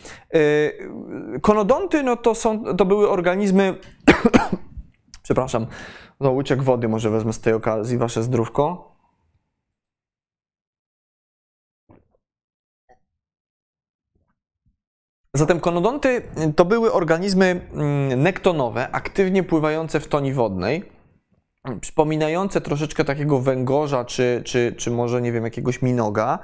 [1.41, 3.75] Konodonty no to, są, to były organizmy,
[5.33, 5.67] przepraszam,
[6.21, 8.93] no, łyczek wody może wezmę z tej okazji, wasze zdrówko.
[15.35, 16.23] Zatem konodonty
[16.57, 20.93] to były organizmy mm, nektonowe, aktywnie pływające w toni wodnej,
[21.81, 26.39] przypominające troszeczkę takiego węgorza, czy, czy, czy może, nie wiem, jakiegoś minoga.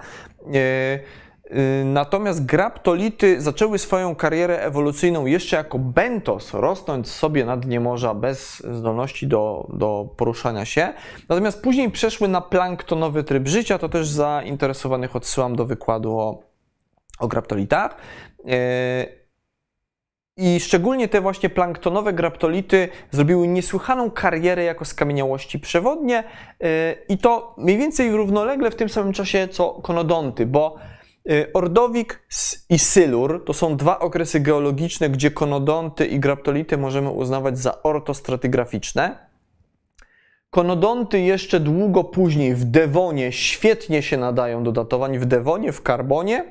[1.51, 8.15] Y, natomiast graptolity zaczęły swoją karierę ewolucyjną jeszcze jako bentos, rosnąć sobie na dnie morza
[8.15, 10.93] bez zdolności do, do poruszania się.
[11.29, 16.43] Natomiast później przeszły na planktonowy tryb życia, to też zainteresowanych odsyłam do wykładu o,
[17.19, 17.97] o graptolitach.
[18.41, 19.19] Y,
[20.37, 26.67] I szczególnie te właśnie planktonowe graptolity zrobiły niesłychaną karierę jako skamieniałości przewodnie y,
[27.09, 30.77] i to mniej więcej równolegle w tym samym czasie co konodonty, bo
[31.55, 32.23] Ordowik
[32.71, 39.29] i Sylur to są dwa okresy geologiczne, gdzie konodonty i graptolity możemy uznawać za ortostratygraficzne.
[40.51, 46.45] Konodonty jeszcze długo później w Devonie świetnie się nadają do datowań, w Devonie, w Karbonie.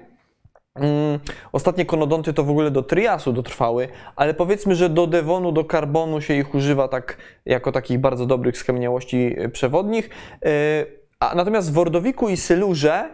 [0.75, 1.19] Mm,
[1.51, 6.21] ostatnie konodonty to w ogóle do triasu dotrwały, ale powiedzmy, że do dewonu, do karbonu
[6.21, 10.09] się ich używa tak, jako takich bardzo dobrych skamieniałości e, przewodnich.
[10.45, 10.49] E,
[11.19, 13.09] a natomiast w Ordowiku i Sylurze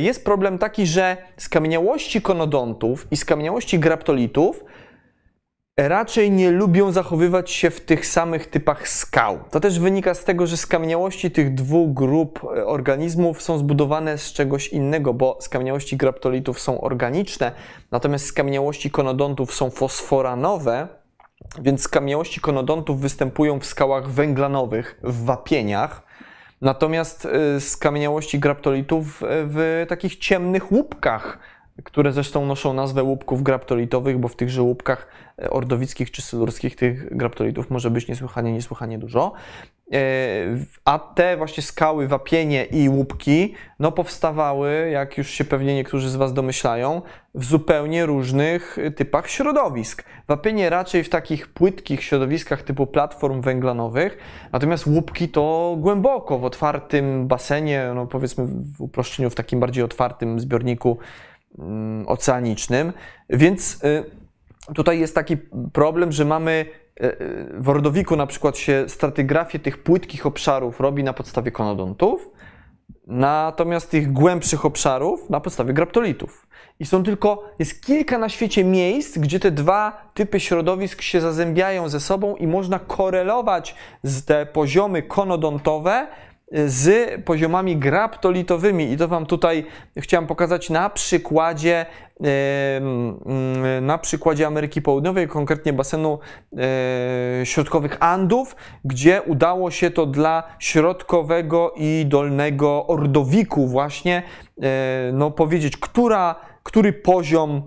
[0.00, 4.64] jest problem taki, że skamieniałości konodontów i skamieniałości graptolitów
[5.88, 9.38] raczej nie lubią zachowywać się w tych samych typach skał.
[9.50, 14.32] To też wynika z tego, że skamieniałości tych dwóch grup e, organizmów są zbudowane z
[14.32, 17.52] czegoś innego, bo skamieniałości graptolitów są organiczne,
[17.90, 20.88] natomiast skamieniałości konodontów są fosforanowe,
[21.62, 26.09] więc skamieniałości konodontów występują w skałach węglanowych, w wapieniach,
[26.60, 31.38] natomiast skamieniałości graptolitów w takich ciemnych łupkach,
[31.84, 35.06] które zresztą noszą nazwę łupków graptolitowych, bo w tychże łupkach
[35.50, 39.32] ordowickich czy sylurskich tych graptolitów może być niesłychanie, niesłychanie dużo.
[39.92, 39.96] E,
[40.84, 46.16] a te właśnie skały, wapienie i łupki, no powstawały, jak już się pewnie niektórzy z
[46.16, 47.02] Was domyślają,
[47.34, 50.04] w zupełnie różnych typach środowisk.
[50.28, 54.18] Wapienie raczej w takich płytkich środowiskach typu platform węglanowych,
[54.52, 60.40] natomiast łupki to głęboko, w otwartym basenie, no powiedzmy w uproszczeniu, w takim bardziej otwartym
[60.40, 60.98] zbiorniku
[61.58, 62.92] Mm, oceanicznym.
[63.30, 64.04] Więc y,
[64.74, 65.36] tutaj jest taki
[65.72, 66.66] problem, że mamy
[67.02, 72.30] y, y, w Ordowiku na przykład się stratygrafię tych płytkich obszarów robi na podstawie konodontów,
[73.06, 76.46] natomiast tych głębszych obszarów na podstawie graptolitów.
[76.80, 81.88] I są tylko, jest kilka na świecie miejsc, gdzie te dwa typy środowisk się zazębiają
[81.88, 83.74] ze sobą i można korelować
[84.26, 86.06] te poziomy konodontowe
[86.66, 91.86] z poziomami graptolitowymi i to Wam tutaj chciałem pokazać na przykładzie
[93.80, 96.18] na przykładzie Ameryki Południowej, konkretnie basenu
[96.56, 104.22] e, środkowych Andów, gdzie udało się to dla środkowego i dolnego ordowiku właśnie
[104.62, 107.62] e, no, powiedzieć, która, który poziom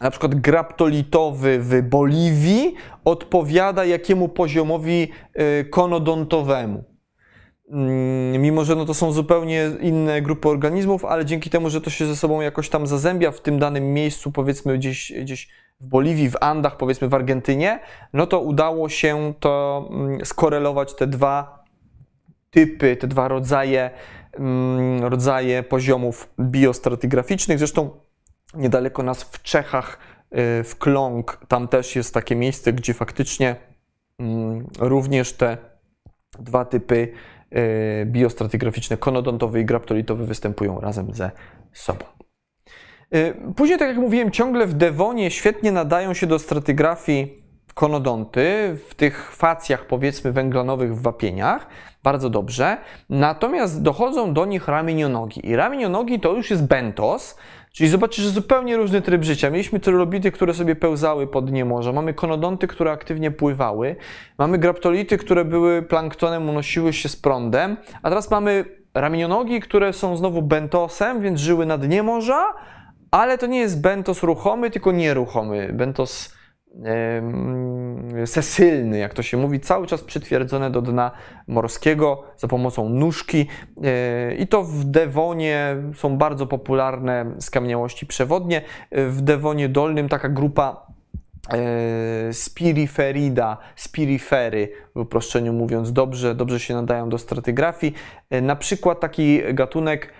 [0.00, 6.93] na przykład graptolitowy w Boliwii odpowiada jakiemu poziomowi e, konodontowemu.
[7.68, 11.90] Mm, mimo że no to są zupełnie inne grupy organizmów, ale dzięki temu, że to
[11.90, 15.48] się ze sobą jakoś tam zazębia w tym danym miejscu, powiedzmy gdzieś, gdzieś
[15.80, 17.80] w Boliwii, w Andach, powiedzmy w Argentynie,
[18.12, 21.64] no to udało się to mm, skorelować te dwa
[22.50, 23.90] typy, te dwa rodzaje,
[24.32, 27.58] mm, rodzaje poziomów biostratygraficznych.
[27.58, 27.90] Zresztą
[28.54, 29.98] niedaleko nas w Czechach,
[30.32, 33.56] y, w Kląg, tam też jest takie miejsce, gdzie faktycznie
[34.78, 35.58] również te
[36.38, 37.12] dwa typy
[38.04, 41.30] biostratygraficzne, konodontowy i graptolitowy występują razem ze
[41.72, 42.04] sobą.
[43.10, 47.44] E, później, tak jak mówiłem, ciągle w Devonie świetnie nadają się do stratygrafii
[47.74, 51.66] konodonty w tych facjach, powiedzmy, węglanowych w wapieniach.
[52.02, 52.76] Bardzo dobrze.
[53.10, 55.48] Natomiast dochodzą do nich ramienionogi.
[55.48, 57.36] I ramienionogi to już jest bentos,
[57.74, 59.50] Czyli zobaczysz zupełnie różny tryb życia.
[59.50, 63.96] Mieliśmy trylobity, które sobie pełzały pod dnie morza, mamy konodonty, które aktywnie pływały,
[64.38, 68.64] mamy graptolity, które były planktonem, unosiły się z prądem, a teraz mamy
[68.94, 72.44] ramionnogi, które są znowu bentosem, więc żyły na dnie morza,
[73.10, 75.72] ale to nie jest bentos ruchomy, tylko nieruchomy.
[75.72, 76.34] Bentos
[78.26, 81.10] sesylny, jak to się mówi, cały czas przytwierdzone do dna
[81.46, 83.46] morskiego za pomocą nóżki.
[83.84, 88.62] E, I to w Devonie są bardzo popularne skamieniałości przewodnie.
[88.92, 90.86] W Devonie dolnym taka grupa
[91.48, 97.94] e, Spiriferida, spirifery, w uproszczeniu mówiąc dobrze, dobrze się nadają do stratygrafii.
[98.30, 100.12] E, na przykład taki gatunek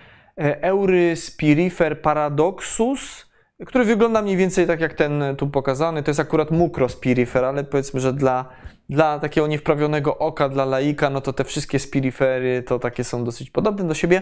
[0.61, 3.34] Euryspirifer paradoxus,
[3.65, 6.03] który wygląda mniej więcej tak jak ten tu pokazany.
[6.03, 8.45] To jest akurat mukrospirifer, ale powiedzmy, że dla,
[8.89, 13.49] dla takiego niewprawionego oka, dla laika, no to te wszystkie spirifery to takie są dosyć
[13.49, 14.21] podobne do siebie,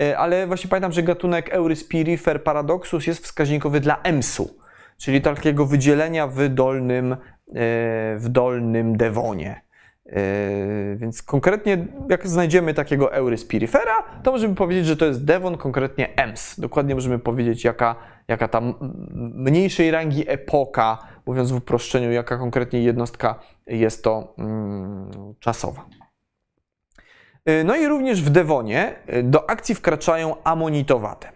[0.00, 4.58] e, ale właśnie pamiętam, że gatunek Euryspirifer paradoxus jest wskaźnikowy dla EMS-u,
[4.96, 7.16] czyli takiego wydzielenia w dolnym, e,
[8.16, 9.60] w dolnym dewonie.
[10.12, 16.16] Yy, więc konkretnie, jak znajdziemy takiego Euryspirifera, to możemy powiedzieć, że to jest Devon, konkretnie
[16.16, 16.60] EMS.
[16.60, 17.94] Dokładnie możemy powiedzieć, jaka,
[18.28, 18.74] jaka tam
[19.14, 25.10] mniejszej rangi epoka, mówiąc w uproszczeniu, jaka konkretnie jednostka jest to mm,
[25.40, 25.86] czasowa.
[27.46, 31.32] Yy, no i również w Devonie yy, do akcji wkraczają amonitowate.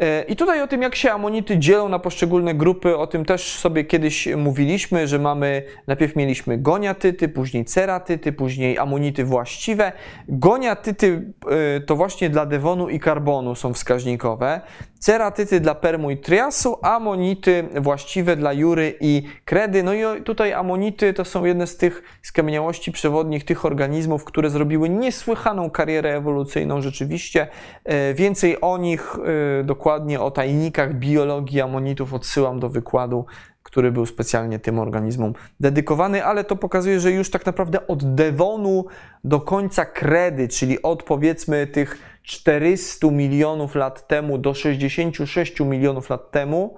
[0.00, 3.58] E, I tutaj o tym, jak się amonity dzielą na poszczególne grupy, o tym też
[3.58, 9.92] sobie kiedyś mówiliśmy, że mamy, najpierw mieliśmy goniatyty, później ceratyty, później amonity właściwe.
[10.28, 11.32] Goniatyty
[11.76, 14.60] e, to właśnie dla dewonu i karbonu są wskaźnikowe.
[14.98, 19.82] Ceratyty dla permu i triasu, amonity właściwe dla jury i kredy.
[19.82, 24.88] No i tutaj amonity to są jedne z tych skamieniałości przewodnich, tych organizmów, które zrobiły
[24.88, 27.48] niesłychaną karierę ewolucyjną rzeczywiście.
[27.84, 29.16] E, więcej o nich,
[29.60, 33.26] e, dokładnie o tajnikach biologii amonitów odsyłam do wykładu
[33.62, 38.84] który był specjalnie tym organizmom dedykowany, ale to pokazuje, że już tak naprawdę od Devonu
[39.24, 46.30] do końca kredy, czyli od powiedzmy tych 400 milionów lat temu do 66 milionów lat
[46.30, 46.76] temu,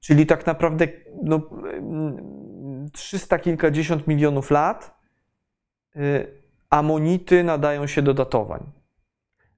[0.00, 0.88] czyli tak naprawdę
[1.22, 1.40] no,
[2.92, 4.94] 300 kilkadziesiąt milionów lat,
[5.96, 6.26] y,
[6.70, 8.60] amonity nadają się do datowań.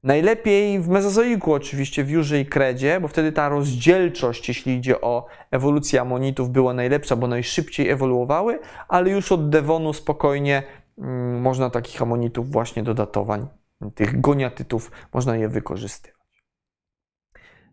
[0.03, 5.27] Najlepiej w mezozoiku oczywiście, w Jurze i Kredzie, bo wtedy ta rozdzielczość, jeśli idzie o
[5.51, 8.59] ewolucję amonitów, była najlepsza, bo najszybciej ewoluowały,
[8.89, 10.62] ale już od Devonu spokojnie
[10.99, 13.47] mm, można takich amonitów właśnie do datowań,
[13.91, 16.14] tych goniatytów, można je wykorzystywać.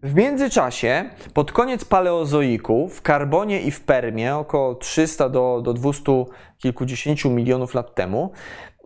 [0.04, 6.26] W międzyczasie, pod koniec paleozoiku, w Karbonie i w Permie, około 300 do, do 200
[6.58, 8.32] kilkudziesięciu milionów lat temu,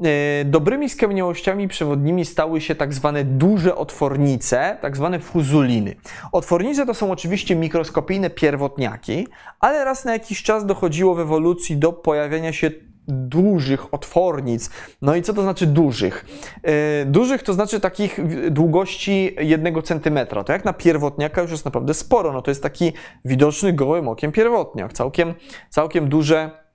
[0.04, 5.96] E, dobrymi skamieniałościami przewodnimi stały się tak zwane duże otwornice, tak zwane fuzuliny.
[6.32, 9.28] Otwornice to są oczywiście mikroskopijne pierwotniaki,
[9.60, 12.72] ale raz na jakiś czas dochodziło w ewolucji do pojawienia się
[13.08, 14.70] dużych otwornic.
[15.02, 16.26] No i co to znaczy dużych?
[16.64, 16.72] Yy,
[17.06, 18.20] dużych to znaczy takich
[18.52, 20.44] długości jednego centymetra.
[20.44, 22.32] To jak na pierwotniaka już jest naprawdę sporo.
[22.32, 22.94] No to jest taki
[23.26, 24.94] widoczny gołym okiem pierwotniak.
[24.94, 25.34] Całkiem,
[25.70, 26.66] całkiem duże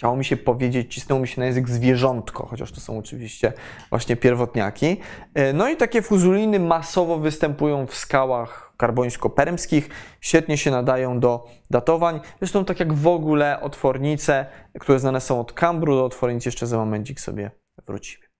[0.00, 3.52] Chciało mi się powiedzieć, cisnęło mi się na język zwierzątko, chociaż to są oczywiście
[3.90, 4.96] właśnie pierwotniaki.
[5.34, 9.88] E, no i takie fuzuliny masowo występują w skałach karbońsko-permskich,
[10.20, 12.20] świetnie się nadają do datowań.
[12.38, 14.46] Zresztą tak jak w ogóle otwornice,
[14.80, 17.50] które znane są od Kambru, do otwornic jeszcze za momencik sobie
[17.86, 18.30] wrócimy.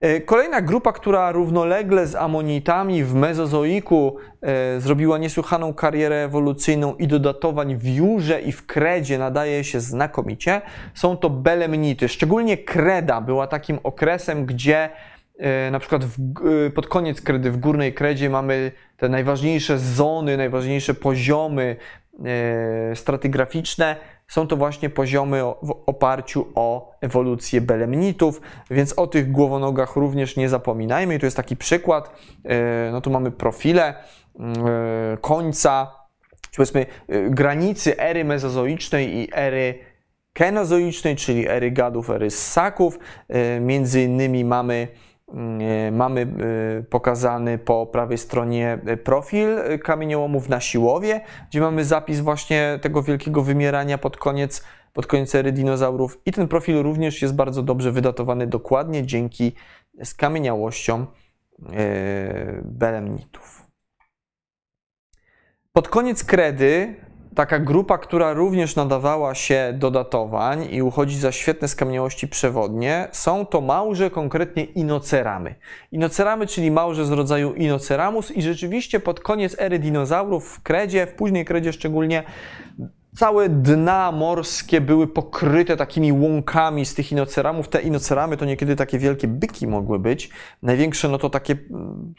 [0.00, 7.08] E, kolejna grupa, która równolegle z amonitami w mezozoiku e, zrobiła niesłychaną karierę ewolucyjną i
[7.08, 10.62] do datowań w Jurze i w Kredzie nadaje się znakomicie,
[10.94, 12.08] są to belemnity.
[12.08, 14.90] Szczególnie Kreda była takim okresem, gdzie
[15.70, 16.16] na przykład w,
[16.74, 21.76] pod koniec kredy, w górnej kredzie mamy te najważniejsze zony, najważniejsze poziomy
[22.94, 23.96] stratygraficzne,
[24.28, 30.48] są to właśnie poziomy w oparciu o ewolucję belemnitów, więc o tych głowonogach również nie
[30.48, 31.14] zapominajmy.
[31.14, 32.10] I tu jest taki przykład,
[32.44, 33.94] e, no tu mamy profile
[34.38, 35.92] mm, e, końca,
[36.50, 39.78] czy powiedzmy e, granicy ery mezozoicznej i ery
[40.32, 42.98] kenozoicznej, czyli ery gadów, ery ssaków.
[43.60, 45.13] Między innymi mamy E,
[45.92, 49.48] mamy e, pokazany po prawej stronie e, profil
[49.82, 51.20] kamieniołomów na Siłowie,
[51.50, 56.48] gdzie mamy zapis właśnie tego wielkiego wymierania pod koniec, pod koniec ery dinozaurów i ten
[56.48, 59.52] profil również jest bardzo dobrze wydatowany dokładnie dzięki
[60.04, 61.06] skamieniałościom
[62.62, 63.66] belemnitów.
[65.72, 66.94] Pod koniec kredy
[67.34, 73.46] taka grupa, która również nadawała się do datowań i uchodzi za świetne skamieniałości przewodnie, są
[73.46, 75.54] to małże, konkretnie inoceramy.
[75.92, 81.14] Inoceramy, czyli małże z rodzaju Inoceramus i rzeczywiście pod koniec ery dinozaurów w kredzie, w
[81.14, 82.22] późnej kredzie szczególnie,
[83.16, 87.68] całe dna morskie były pokryte takimi łąkami z tych inoceramów.
[87.68, 90.30] Te inoceramy to niekiedy takie wielkie byki mogły być.
[90.62, 92.14] Największe no to takie mm,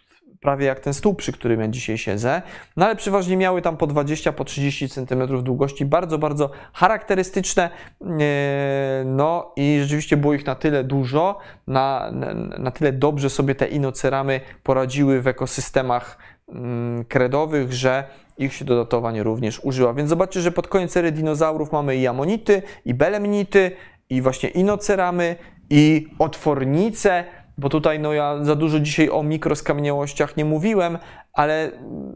[0.45, 2.41] prawie jak ten stół, przy którym ja dzisiaj siedzę,
[2.77, 7.69] no ale przeważnie miały tam po 20, po 30 cm długości, bardzo, bardzo charakterystyczne,
[8.01, 11.37] e, no i rzeczywiście było ich na tyle dużo,
[11.67, 12.11] na,
[12.59, 16.17] na, tyle dobrze sobie te inoceramy poradziły w ekosystemach
[16.49, 18.03] mm, kredowych, że
[18.37, 19.93] ich się do datowań również użyła.
[19.93, 23.71] Więc zobaczcie, że pod koniec ery dinozaurów mamy i amonity, i belemnity,
[24.09, 25.35] i właśnie inoceramy,
[25.69, 27.23] i otwornice,
[27.57, 30.97] bo tutaj no ja za dużo dzisiaj o mikroskamieniałościach nie mówiłem,
[31.33, 31.71] ale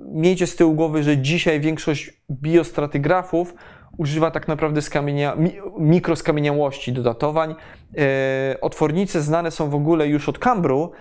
[0.05, 3.53] miejcie z tyłu głowy, że dzisiaj większość biostratygrafów
[3.97, 5.37] używa tak naprawdę skamienia,
[5.79, 7.55] mikroskamieniałości do datowań.
[7.97, 10.91] E, otwornice znane są w ogóle już od Kambru,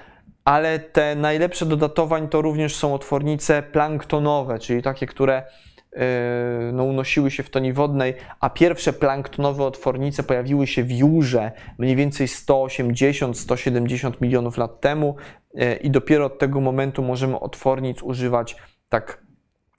[0.44, 5.42] ale te najlepsze do datowań to również są otwornice planktonowe, czyli takie, które
[6.72, 11.96] no, unosiły się w toni wodnej, a pierwsze planktonowe otwornice pojawiły się w Jurze mniej
[11.96, 15.16] więcej 180-170 milionów lat temu
[15.54, 18.56] yy, i dopiero od tego momentu możemy otwornic używać
[18.88, 19.22] tak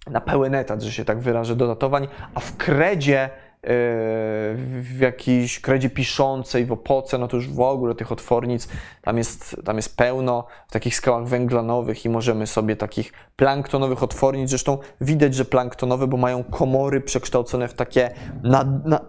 [0.07, 3.29] na pełen etat, że się tak wyrażę, do datowań, a w kredzie
[3.63, 8.67] w jakiejś kredzie piszącej, w opoce, no to już w ogóle tych otwornic
[9.01, 14.49] tam jest, tam jest pełno w takich skałach węglanowych i możemy sobie takich planktonowych otwornic,
[14.49, 18.11] zresztą widać, że planktonowe, bo mają komory przekształcone w takie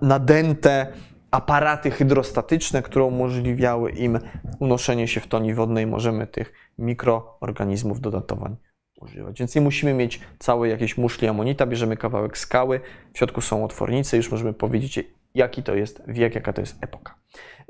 [0.02, 0.92] nadęte
[1.30, 4.18] aparaty hydrostatyczne, które umożliwiały im
[4.58, 5.86] unoszenie się w toni wodnej.
[5.86, 8.56] Możemy tych mikroorganizmów do datowań
[9.00, 9.38] używać.
[9.38, 12.80] Więc nie musimy mieć całej jakiejś muszli amonita, bierzemy kawałek skały,
[13.12, 15.00] w środku są otwornice, już możemy powiedzieć,
[15.34, 17.14] jaki to jest wiek, jaka to jest epoka.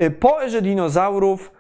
[0.03, 1.53] Y, po erze dinozaurów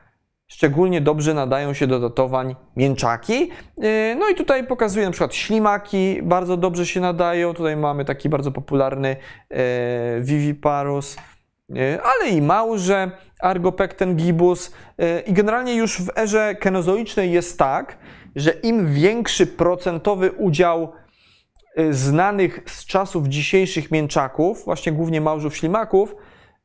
[0.46, 3.50] szczególnie dobrze nadają się do datowań mięczaki.
[3.84, 7.54] Y, no i tutaj pokazuję na przykład ślimaki, bardzo dobrze się nadają.
[7.54, 9.16] Tutaj mamy taki bardzo popularny
[9.52, 9.56] y,
[10.20, 11.16] Viviparus,
[12.02, 13.10] ale i małże,
[13.40, 14.72] Argopecten gibus.
[15.26, 17.98] I generalnie już w erze kenozoicznej jest tak,
[18.36, 20.92] że im większy procentowy udział
[21.78, 26.14] y, znanych z czasów dzisiejszych mięczaków, właśnie głównie małżów ślimaków,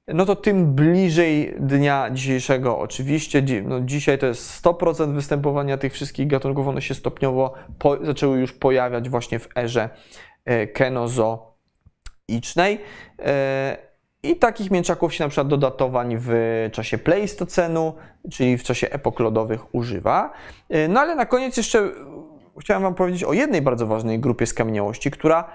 [0.08, 3.44] no to tym bliżej dnia dzisiejszego oczywiście.
[3.64, 8.54] No dzisiaj to jest 100% występowania tych wszystkich gatunków, one się stopniowo po, zaczęły już
[8.54, 9.90] pojawiać właśnie w erze
[10.50, 12.80] y, kenozoicznej.
[14.26, 16.34] Y, I takich mięczaków się na przykład do datowań w
[16.72, 17.94] czasie Pleistocenu,
[18.32, 20.34] czyli w czasie epok lodowych używa.
[20.90, 21.92] No ale na koniec jeszcze
[22.60, 25.50] chciałem Wam powiedzieć o jednej bardzo ważnej grupie skamieniałości, która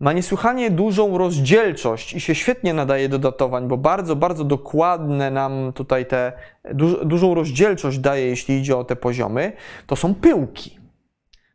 [0.00, 5.72] ma niesłychanie dużą rozdzielczość i się świetnie nadaje do datowań, bo bardzo, bardzo dokładne nam
[5.72, 6.32] tutaj te,
[6.74, 9.52] duż, dużą rozdzielczość daje, jeśli idzie o te poziomy,
[9.86, 10.78] to są pyłki.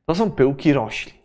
[0.05, 1.20] To są pyłki roślin.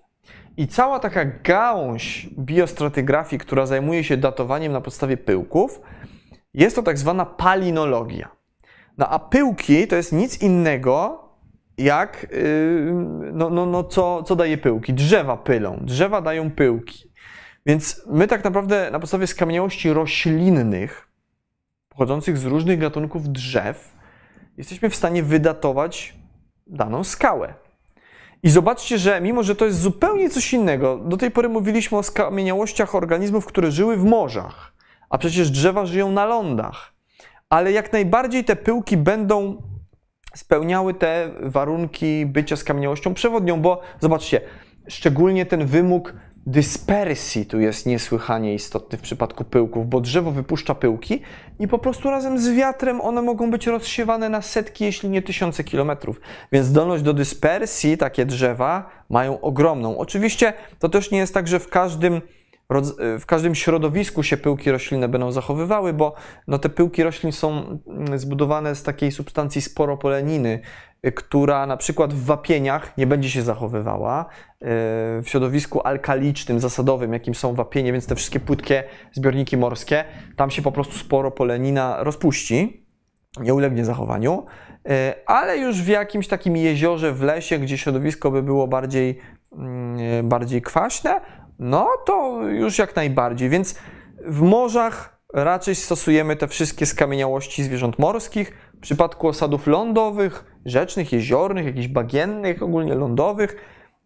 [0.57, 5.80] I cała taka gałąź biostratygrafii, która zajmuje się datowaniem na podstawie pyłków,
[6.54, 8.36] jest to tak zwana palinologia.
[8.98, 11.26] No a pyłki to jest nic innego
[11.78, 12.92] jak, yy,
[13.32, 14.94] no, no, no co, co daje pyłki?
[14.94, 17.12] Drzewa pylą, drzewa dają pyłki.
[17.66, 21.09] Więc my tak naprawdę na podstawie skamieniałości roślinnych,
[21.88, 23.96] pochodzących z różnych gatunków drzew,
[24.57, 26.14] jesteśmy w stanie wydatować
[26.66, 27.54] daną skałę.
[28.47, 32.03] I zobaczcie, że mimo, że to jest zupełnie coś innego, do tej pory mówiliśmy o
[32.03, 34.72] skamieniałościach organizmów, które żyły w morzach,
[35.11, 36.92] a przecież drzewa żyją na lądach.
[37.49, 39.62] Ale jak najbardziej te pyłki będą
[40.34, 44.40] spełniały te warunki bycia skamieniałością przewodnią, bo zobaczcie,
[44.88, 46.14] szczególnie ten wymóg
[46.47, 51.22] dyspersji tu jest niesłychanie istotny w przypadku pyłków, bo drzewo wypuszcza pyłki
[51.59, 55.64] i po prostu razem z wiatrem one mogą być rozsiewane na setki, jeśli nie tysiące
[55.64, 56.20] kilometrów.
[56.53, 59.99] Więc zdolność do dyspersji takie drzewa mają ogromną.
[59.99, 62.20] Oczywiście to też nie jest tak, że w każdym
[63.20, 66.14] w każdym środowisku się pyłki roślinne będą zachowywały, bo
[66.47, 70.61] no, te pyłki roślin są mm, zbudowane z takiej substancji sporopoleniny,
[71.12, 74.24] która na przykład w wapieniach nie będzie się zachowywała.
[74.24, 74.66] Y,
[75.22, 80.04] w środowisku alkalicznym, zasadowym, jakim są wapienie, więc te wszystkie płytkie zbiorniki morskie,
[80.36, 82.86] tam się po prostu sporopolenina rozpuści,
[83.40, 84.90] nie ulegnie zachowaniu, y,
[85.26, 89.18] ale już w jakimś takim jeziorze w lesie, gdzie środowisko by było bardziej,
[89.52, 91.20] mm, bardziej kwaśne,
[91.59, 93.48] no to już jak najbardziej.
[93.48, 93.78] Więc
[94.26, 98.52] w morzach raczej stosujemy te wszystkie skamieniałości zwierząt morskich.
[98.87, 103.57] Przypadku osadów lądowych, rzecznych, jeziornych, jakichś bagiennych, ogólnie lądowych,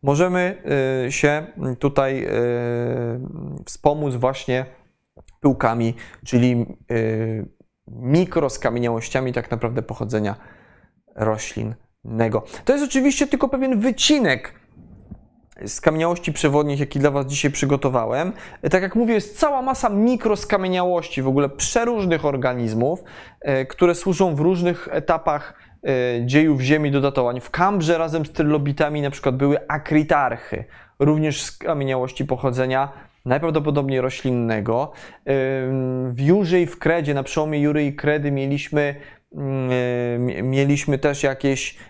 [0.03, 0.63] możemy
[1.07, 1.47] y, się
[1.79, 2.29] tutaj y,
[3.67, 4.67] wspomóc właśnie
[5.41, 7.49] pyłkami, czyli y,
[7.89, 10.37] mikroskamieniałościami tak naprawdę pochodzenia
[11.17, 12.45] roślinnego.
[12.65, 14.60] To jest oczywiście tylko pewien wycinek
[15.67, 18.33] skamieniałości przewodnich, jaki dla Was dzisiaj przygotowałem.
[18.71, 23.05] Tak jak mówię, jest cała masa mikroskamieniałości, w ogóle przeróżnych organizmów,
[23.41, 25.55] e, które służą w różnych etapach
[25.85, 27.41] e, dziejów Ziemi do datowań.
[27.41, 30.65] W Kambrze razem z trylobitami na przykład były akritarchy,
[30.99, 32.89] również skamieniałości pochodzenia
[33.25, 34.93] najprawdopodobniej roślinnego.
[34.93, 35.23] E,
[36.11, 38.95] w Jurze i w Kredzie, na przełomie Jury i Kredy mieliśmy,
[39.33, 41.77] mm, mieliśmy też jakieś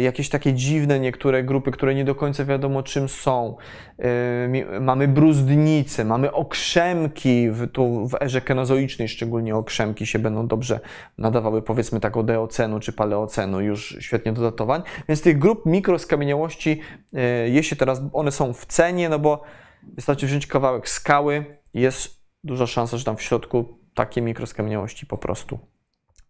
[0.00, 3.56] jakieś takie dziwne niektóre grupy, które nie do końca wiadomo czym są.
[3.98, 10.80] E, mamy bruzdnice, mamy okrzemki, w, tu w erze kenozoicznej szczególnie okrzemki się będą dobrze
[11.18, 14.82] nadawały powiedzmy tak od eocenu czy paleocenu, już świetnie do datowań.
[15.08, 16.80] Więc tych grup mikroskamieniałości,
[17.14, 19.42] e, jeśli teraz one są w cenie, no bo
[19.82, 25.58] wystarczy wziąć kawałek skały, jest duża szansa, że tam w środku takie mikroskamieniałości po prostu,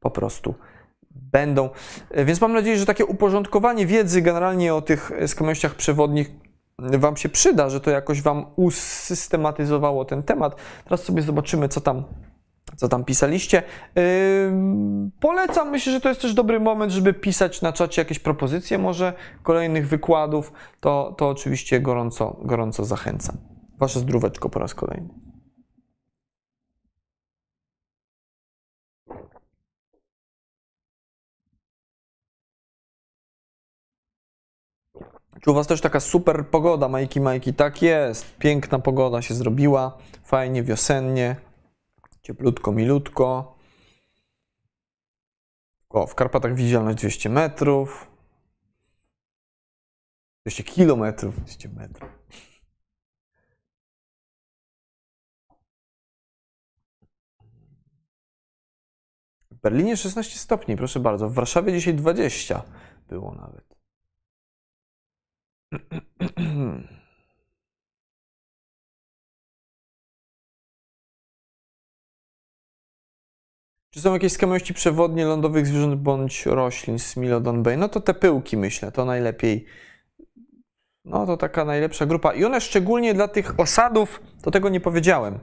[0.01, 0.55] po prostu
[1.15, 1.71] będą.
[2.27, 6.31] Więc mam nadzieję, że takie uporządkowanie wiedzy generalnie o tych skamieniałościach przewodnich
[6.79, 10.57] Wam się przyda, że to jakoś Wam usystematyzowało ten temat.
[10.85, 12.05] Teraz sobie zobaczymy, co tam,
[12.77, 13.63] co tam pisaliście.
[13.95, 14.03] Yy,
[15.21, 19.13] polecam, myślę, że to jest też dobry moment, żeby pisać na czacie jakieś propozycje może
[19.43, 20.53] kolejnych wykładów.
[20.81, 23.37] To, to oczywiście gorąco, gorąco zachęcam.
[23.79, 25.24] Wasze zdróweczko po raz kolejny.
[35.45, 37.55] Czy u Was też taka super pogoda, Majki, Majki?
[37.55, 38.37] Tak jest.
[38.37, 39.99] Piękna pogoda się zrobiła.
[40.23, 41.37] Fajnie, wiosennie.
[42.23, 43.59] Cieplutko, milutko.
[45.91, 48.11] O, w Karpatach widzialność 200 metrów.
[50.47, 52.11] 200 kilometrów, 200 metrów.
[59.51, 61.29] W Berlinie 16 stopni, proszę bardzo.
[61.29, 62.63] W Warszawie dzisiaj 20
[63.09, 63.74] było nawet.
[73.95, 77.77] Czy są jakieś skamiłości przewodnie lądowych zwierząt bądź roślin z Smilodon Bay?
[77.77, 79.67] No to te pyłki myślę, to najlepiej.
[81.05, 82.35] No to taka najlepsza grupa.
[82.35, 85.39] I one szczególnie dla tych osadów, to tego nie powiedziałem.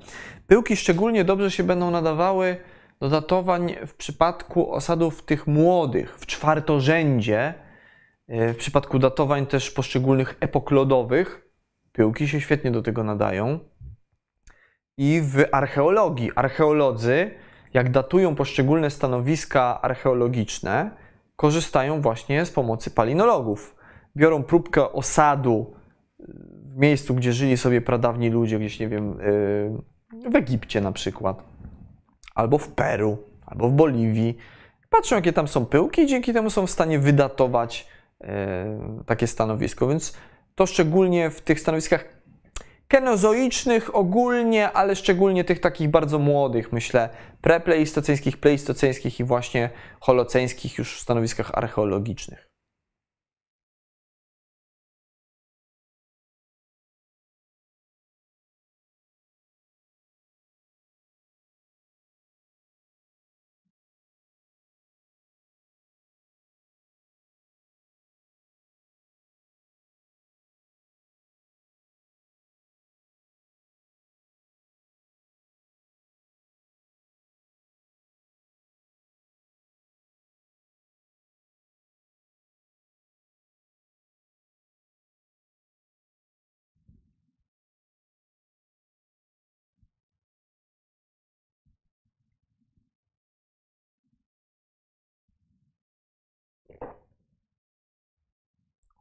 [0.47, 2.57] Pyłki szczególnie dobrze się będą nadawały
[2.99, 7.53] do datowań w przypadku osadów tych młodych, w czwartorzędzie,
[8.31, 11.51] w przypadku datowań też poszczególnych epok lodowych.
[11.91, 13.59] Pyłki się świetnie do tego nadają.
[14.97, 16.31] I w archeologii.
[16.35, 17.31] Archeolodzy
[17.73, 20.91] jak datują poszczególne stanowiska archeologiczne,
[21.35, 23.75] korzystają właśnie z pomocy palinologów.
[24.17, 25.73] Biorą próbkę osadu
[26.65, 29.17] w miejscu, gdzie żyli sobie pradawni ludzie, gdzieś nie wiem,
[30.23, 31.43] yy, w Egipcie na przykład,
[32.35, 34.37] albo w Peru, albo w Boliwii.
[34.89, 37.87] Patrzą, jakie tam są pyłki, i dzięki temu są w stanie wydatować
[39.05, 39.87] takie stanowisko.
[39.87, 40.13] Więc
[40.55, 42.05] to szczególnie w tych stanowiskach
[42.87, 47.09] kenozoicznych ogólnie, ale szczególnie tych takich bardzo młodych, myślę,
[47.41, 49.69] prepleistoceńskich, pleistoceńskich i właśnie
[49.99, 52.50] holoceńskich już w stanowiskach archeologicznych.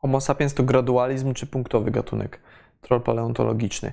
[0.02, 2.40] Homo sapiens to gradualizm czy punktowy gatunek?
[2.80, 3.92] Troll paleontologiczny.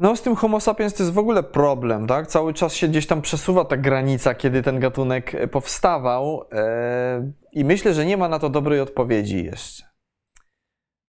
[0.00, 2.26] No z tym Homo sapiens to jest w ogóle problem, tak?
[2.26, 7.64] Cały czas się gdzieś tam przesuwa ta granica, kiedy ten gatunek e, powstawał yy, i
[7.64, 9.84] myślę, że nie ma na to dobrej odpowiedzi jeszcze.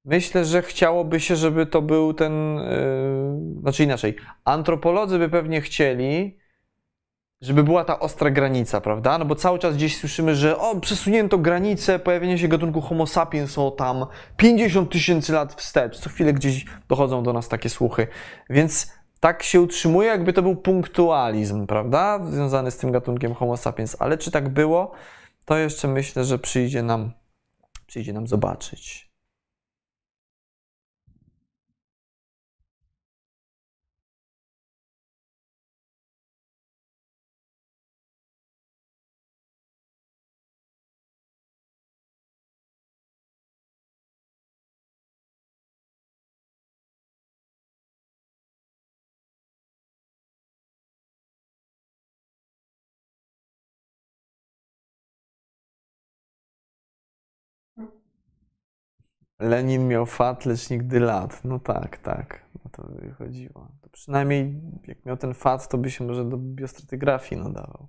[0.06, 4.16] Myślę, że chciałoby się, żeby to był ten, yy, znaczy inaczej,
[4.46, 6.39] antropolodzy by pewnie chcieli,
[7.42, 9.18] żeby była ta ostra granica, prawda?
[9.18, 13.58] No bo cały czas gdzieś słyszymy, że o, przesunięto granicę pojawienia się gatunku Homo sapiens
[13.58, 14.06] o tam
[14.38, 16.00] 50 tysięcy lat wstecz.
[16.00, 18.08] Co chwilę gdzieś dochodzą do nas takie słuchy.
[18.50, 22.20] Więc tak się utrzymuje, jakby to był punktualizm, prawda?
[22.32, 23.96] Związany z tym gatunkiem Homo sapiens.
[24.00, 24.92] Ale czy tak było,
[25.46, 27.12] to jeszcze myślę, że przyjdzie nam,
[27.88, 29.09] przyjdzie nam zobaczyć.
[59.40, 61.44] Lenin miał fat, lecz nigdy lat.
[61.44, 62.46] No tak, tak.
[62.56, 63.68] No to wychodziło.
[63.82, 67.88] To przynajmniej jak miał ten fat, to by się może do biostratygrafii nadawał.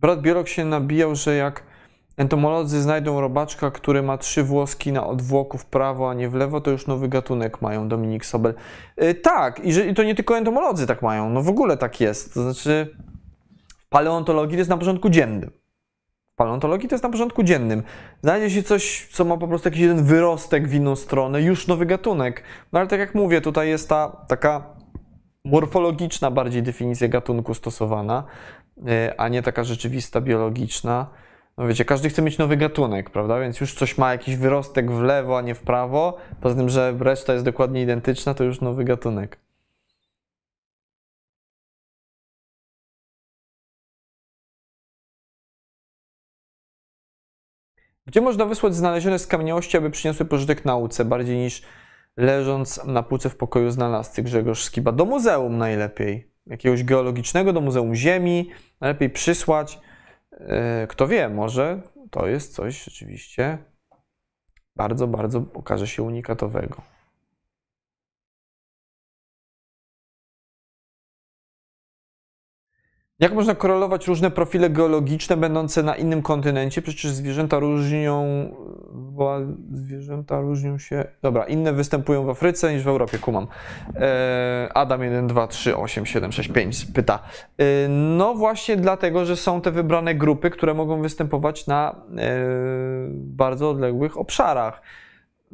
[0.00, 1.71] Brat biolog się nabijał, że jak
[2.16, 6.60] Entomolodzy znajdą robaczka, który ma trzy włoski na odwłoku w prawo, a nie w lewo,
[6.60, 8.54] to już nowy gatunek mają, Dominik Sobel.
[8.96, 12.00] Yy, tak, i, że, i to nie tylko entomolodzy tak mają, no w ogóle tak
[12.00, 12.34] jest.
[12.34, 12.96] To znaczy,
[13.78, 15.50] w paleontologii to jest na porządku dziennym.
[16.32, 17.82] W paleontologii to jest na porządku dziennym.
[18.22, 21.86] Znajdzie się coś, co ma po prostu jakiś jeden wyrostek w inną stronę, już nowy
[21.86, 22.42] gatunek.
[22.72, 24.62] No ale tak jak mówię, tutaj jest ta taka
[25.44, 28.24] morfologiczna bardziej definicja gatunku stosowana,
[28.76, 31.06] yy, a nie taka rzeczywista, biologiczna.
[31.58, 33.40] No wiecie, każdy chce mieć nowy gatunek, prawda?
[33.40, 36.16] Więc już coś ma jakiś wyrostek w lewo, a nie w prawo.
[36.40, 39.38] Poza tym, że reszta jest dokładnie identyczna, to już nowy gatunek.
[48.06, 51.62] Gdzie można wysłać znalezione skamieniałości, aby przyniosły pożytek nauce, bardziej niż
[52.16, 54.92] leżąc na półce w pokoju znalazcy Grzegorz Skiba?
[54.92, 56.32] Do muzeum najlepiej.
[56.46, 58.50] Jakiegoś geologicznego, do Muzeum Ziemi.
[58.80, 59.80] Najlepiej przysłać.
[60.32, 63.58] E, kto wie, może to jest coś rzeczywiście
[64.76, 66.91] bardzo, bardzo okaże się unikatowego.
[73.22, 76.82] Jak można korelować różne profile geologiczne będące na innym kontynencie?
[76.82, 78.48] Przecież zwierzęta różnią,
[79.72, 81.04] zwierzęta różnią się.
[81.22, 83.46] Dobra, inne występują w Afryce niż w Europie, kumam.
[83.96, 87.18] E, Adam 1, 2, 3, 8, 7, 6, 5 pyta.
[87.58, 92.36] E, no właśnie dlatego, że są te wybrane grupy, które mogą występować na e,
[93.10, 94.82] bardzo odległych obszarach.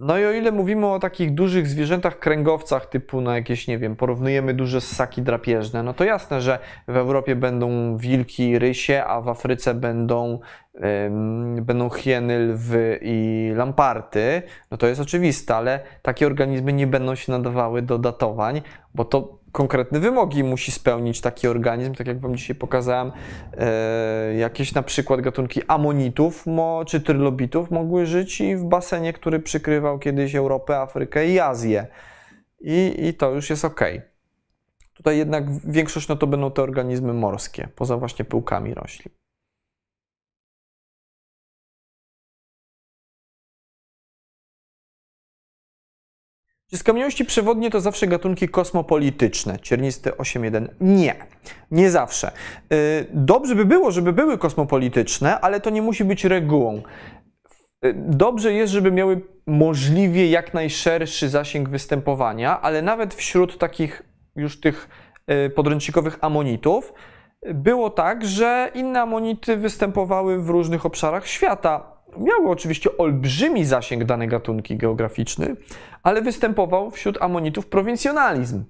[0.00, 3.96] No i o ile mówimy o takich dużych zwierzętach kręgowcach, typu no jakieś, nie wiem,
[3.96, 6.58] porównujemy duże ssaki drapieżne, no to jasne, że
[6.88, 10.40] w Europie będą wilki, rysie, a w Afryce będą,
[11.06, 14.42] ym, będą hieny, lwy i lamparty.
[14.70, 18.62] No to jest oczywiste, ale takie organizmy nie będą się nadawały do datowań,
[18.94, 23.12] bo to konkretne wymogi musi spełnić taki organizm, tak jak Wam dzisiaj pokazałem,
[23.56, 29.40] e, jakieś na przykład gatunki amonitów mo, czy trylobitów mogły żyć i w basenie, który
[29.40, 31.86] przykrywał kiedyś Europę, Afrykę i Azję.
[32.60, 33.80] I, i to już jest ok.
[34.94, 39.17] Tutaj jednak większość no to będą te organizmy morskie, poza właśnie pyłkami roślin.
[46.70, 49.58] Czy skamieniałości przewodnie to zawsze gatunki kosmopolityczne?
[49.58, 50.68] Ciernisty 8.1.
[50.80, 51.14] Nie,
[51.70, 52.32] nie zawsze.
[52.72, 56.82] Y, dobrze by było, żeby były kosmopolityczne, ale to nie musi być regułą.
[57.84, 64.02] Y, dobrze jest, żeby miały możliwie jak najszerszy zasięg występowania, ale nawet wśród takich
[64.36, 64.88] już tych
[65.46, 66.92] y, podręcznikowych amonitów
[67.54, 74.28] było tak, że inne amonity występowały w różnych obszarach świata miały oczywiście olbrzymi zasięg dane
[74.28, 75.56] gatunki geograficzny,
[76.02, 78.64] ale występował wśród amonitów prowincjonalizm.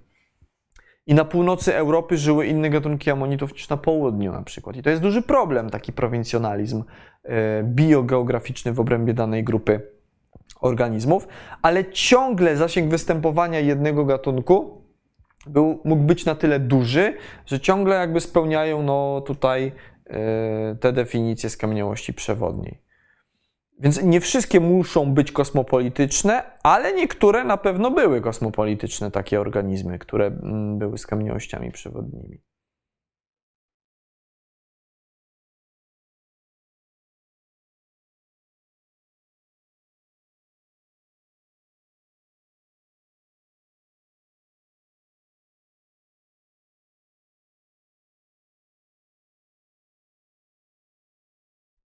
[1.06, 4.76] I na północy Europy żyły inne gatunki amonitów niż na południu na przykład.
[4.76, 6.84] I to jest duży problem, taki prowincjonalizm
[7.24, 9.80] e, biogeograficzny w obrębie danej grupy
[10.60, 11.28] organizmów,
[11.62, 14.82] ale ciągle zasięg występowania jednego gatunku
[15.46, 17.14] był, mógł być na tyle duży,
[17.46, 19.72] że ciągle jakby spełniają no, tutaj
[20.06, 22.87] e, te definicje skamieniałości przewodniej.
[23.80, 30.26] Więc nie wszystkie muszą być kosmopolityczne, ale niektóre na pewno były kosmopolityczne, takie organizmy, które
[30.26, 32.40] mm, były skamieniałościami przewodnimi.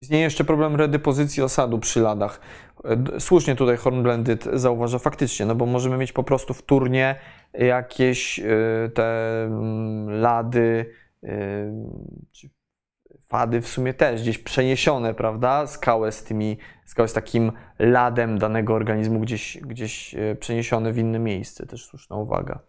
[0.02, 2.40] Istnieje jeszcze problem redepozycji osadu przy ladach.
[3.20, 7.16] Słusznie tutaj Hornblended zauważa faktycznie, no bo możemy mieć po prostu wtórnie
[7.54, 10.94] jakieś y, te mm, lady,
[13.28, 15.68] fady w sumie też gdzieś przeniesione, prawda?
[15.68, 21.66] Skałę z tymi, skałę z takim ladem danego organizmu gdzieś, gdzieś przeniesione w inne miejsce.
[21.66, 22.60] Też słuszna uwaga.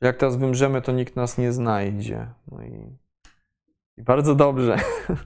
[0.00, 2.26] Jak teraz wymrzemy, to nikt nas nie znajdzie.
[2.52, 2.96] No i
[3.98, 4.76] i bardzo dobrze.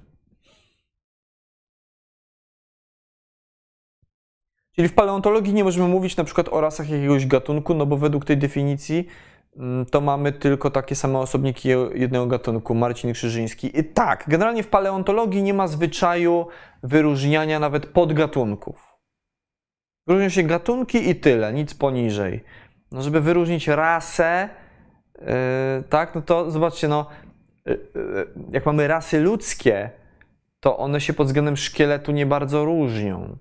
[4.77, 8.25] Czyli w paleontologii nie możemy mówić na przykład o rasach jakiegoś gatunku, no bo według
[8.25, 9.07] tej definicji
[9.57, 13.79] mm, to mamy tylko takie same osobniki jednego gatunku, Marcin Krzyżyński.
[13.79, 16.47] I tak, generalnie w paleontologii nie ma zwyczaju
[16.83, 18.97] wyróżniania nawet podgatunków.
[20.07, 22.45] Wyróżnią się gatunki i tyle, nic poniżej.
[22.93, 24.49] No, żeby wyróżnić rasę,
[25.19, 25.27] yy,
[25.89, 27.07] tak, no to zobaczcie, no
[28.53, 29.91] jak mamy rasy ludzkie,
[30.61, 33.37] to one się pod względem szkieletu nie bardzo różnią.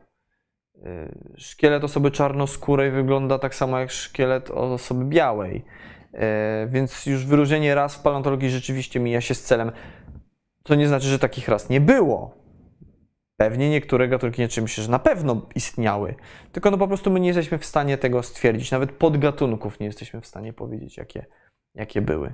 [0.76, 5.66] Y, szkielet osoby czarnoskórej wygląda tak samo jak szkielet osoby białej.
[6.68, 9.72] Więc już wyróżnienie ras w paleontologii rzeczywiście mija się z celem.
[10.64, 12.38] To nie znaczy, że takich ras nie było.
[13.38, 16.16] Pewnie niektóre gatunki, nie czym się, że na pewno istniały.
[16.52, 18.72] Tylko no po prostu my nie jesteśmy w stanie tego stwierdzić.
[18.72, 21.26] Nawet podgatunków nie jesteśmy w stanie powiedzieć, jakie,
[21.76, 22.34] jakie były.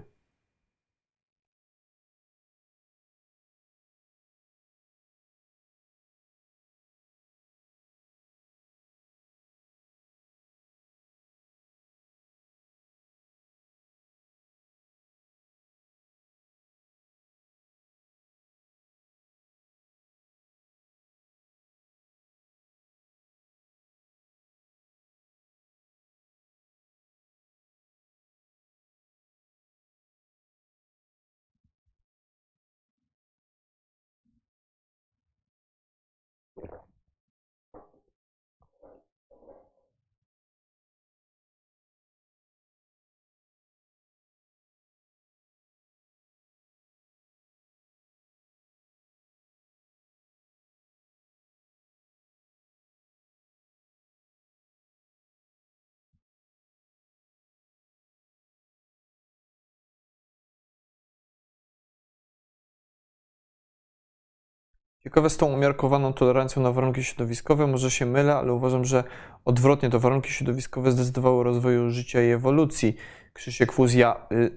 [65.07, 69.03] Ciekawe z tą umiarkowaną tolerancją na warunki środowiskowe, może się mylę, ale uważam, że
[69.45, 72.95] odwrotnie to warunki środowiskowe zdecydowały o rozwoju życia i ewolucji.
[73.33, 74.51] Krzysiek Fuzja, y,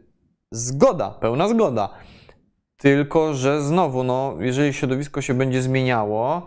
[0.51, 1.91] zgoda, pełna zgoda.
[2.77, 6.47] Tylko, że znowu, no, jeżeli środowisko się będzie zmieniało,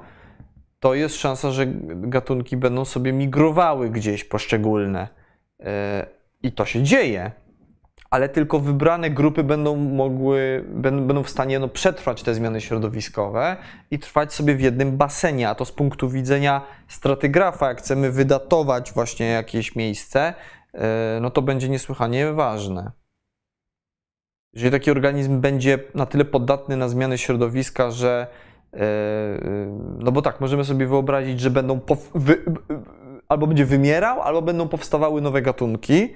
[0.79, 5.07] to jest szansa, że gatunki będą sobie migrowały gdzieś poszczególne.
[5.59, 5.65] Y,
[6.43, 7.31] I to się dzieje
[8.13, 13.57] ale tylko wybrane grupy będą mogły, będą w stanie no, przetrwać te zmiany środowiskowe
[13.91, 18.91] i trwać sobie w jednym basenie, a to z punktu widzenia stratygrafa, jak chcemy wydatować
[18.91, 20.33] właśnie jakieś miejsce,
[20.73, 22.91] e, no to będzie niesłychanie ważne.
[24.53, 28.27] Jeżeli taki organizm będzie na tyle podatny na zmiany środowiska, że
[28.73, 28.79] e,
[29.99, 31.79] no bo tak, możemy sobie wyobrazić, że będą
[33.27, 36.09] albo będzie wymierał, albo będą powstawały nowe gatunki,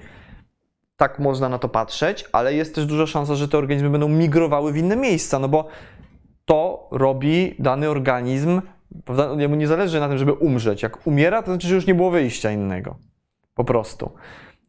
[0.98, 4.72] tak można na to patrzeć, ale jest też duża szansa, że te organizmy będą migrowały
[4.72, 5.68] w inne miejsca, no bo
[6.44, 8.60] to robi dany organizm,
[9.04, 9.42] prawda?
[9.42, 10.82] Jemu nie zależy na tym, żeby umrzeć.
[10.82, 12.96] Jak umiera, to znaczy, że już nie było wyjścia innego.
[13.54, 14.10] Po prostu.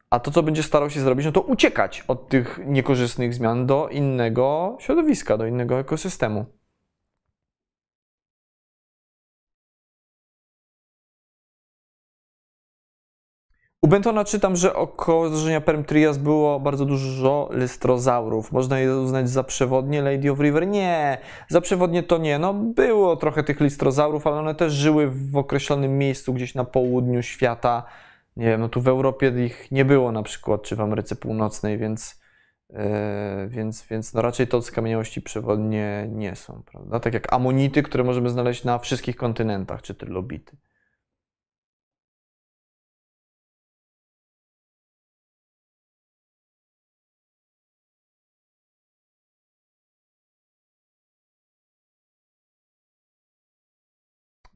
[0.09, 3.87] A to, co będzie starał się zrobić, no to uciekać od tych niekorzystnych zmian do
[3.87, 6.45] innego środowiska, do innego ekosystemu.
[13.81, 18.51] U Bentona czytam, że około zdarzenia Permtrias było bardzo dużo lystrozaurów.
[18.51, 20.67] Można je uznać za przewodnie Lady of River?
[20.67, 22.39] Nie, za przewodnie to nie.
[22.39, 27.21] No, było trochę tych listrozaurów, ale one też żyły w określonym miejscu gdzieś na południu
[27.21, 27.83] świata.
[28.37, 31.77] Nie wiem, no tu w Europie ich nie było na przykład, czy w Ameryce Północnej,
[31.77, 32.21] więc,
[32.69, 32.77] yy,
[33.47, 36.99] więc, więc no raczej to skamieniałości przewodnie nie są, prawda?
[36.99, 40.57] Tak jak amonity, które możemy znaleźć na wszystkich kontynentach, czy trylobity.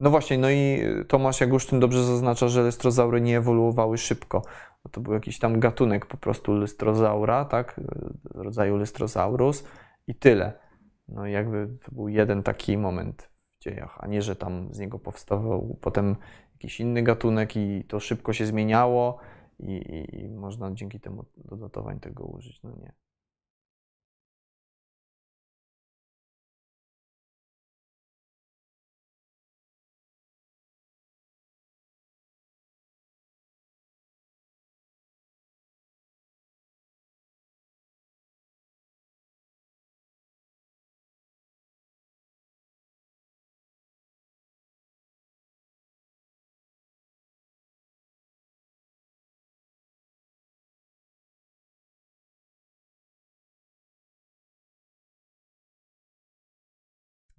[0.04, 4.42] No właśnie, no i Tomasz Jagusztyn dobrze zaznacza, że lystrozaury nie ewoluowały szybko.
[4.90, 7.80] To był jakiś tam gatunek po prostu lystrozaura, tak,
[8.24, 9.64] rodzaju lystrosaurus
[10.06, 10.52] i tyle.
[11.08, 14.98] No jakby to był jeden taki moment w dziejach, a nie, że tam z niego
[14.98, 16.16] powstawał potem
[16.52, 19.18] jakiś inny gatunek i to szybko się zmieniało
[19.58, 22.62] i, i, i można dzięki temu do datowań tego użyć.
[22.62, 23.03] No nie.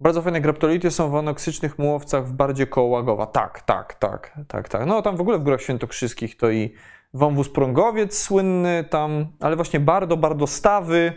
[0.00, 3.26] Bardzo fajne graptolity są w anoksycznych mułowcach w bardzie koło Łagowa.
[3.26, 4.86] Tak, tak, tak, tak, tak.
[4.86, 6.74] No tam w ogóle w Górach Świętokrzyskich to i
[7.14, 11.12] wąwóz prągowiec słynny tam, ale właśnie bardzo, bardzo stawy,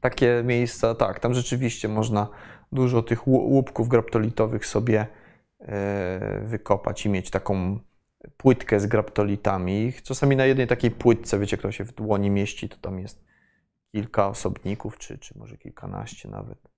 [0.00, 2.28] takie miejsca, tak, tam rzeczywiście można
[2.72, 5.06] dużo tych łupków graptolitowych sobie
[5.60, 7.78] e, wykopać i mieć taką
[8.36, 9.92] płytkę z graptolitami.
[10.02, 13.24] Czasami na jednej takiej płytce, wiecie, kto się w dłoni mieści, to tam jest
[13.92, 16.77] kilka osobników, czy, czy może kilkanaście nawet.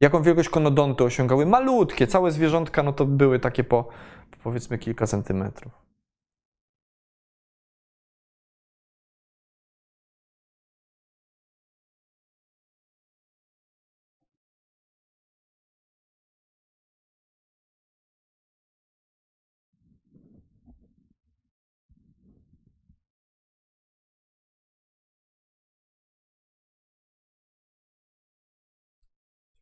[0.00, 1.46] Jaką wielkość konodonty osiągały?
[1.46, 3.88] Malutkie, całe zwierzątka, no to były takie po
[4.42, 5.87] powiedzmy kilka centymetrów.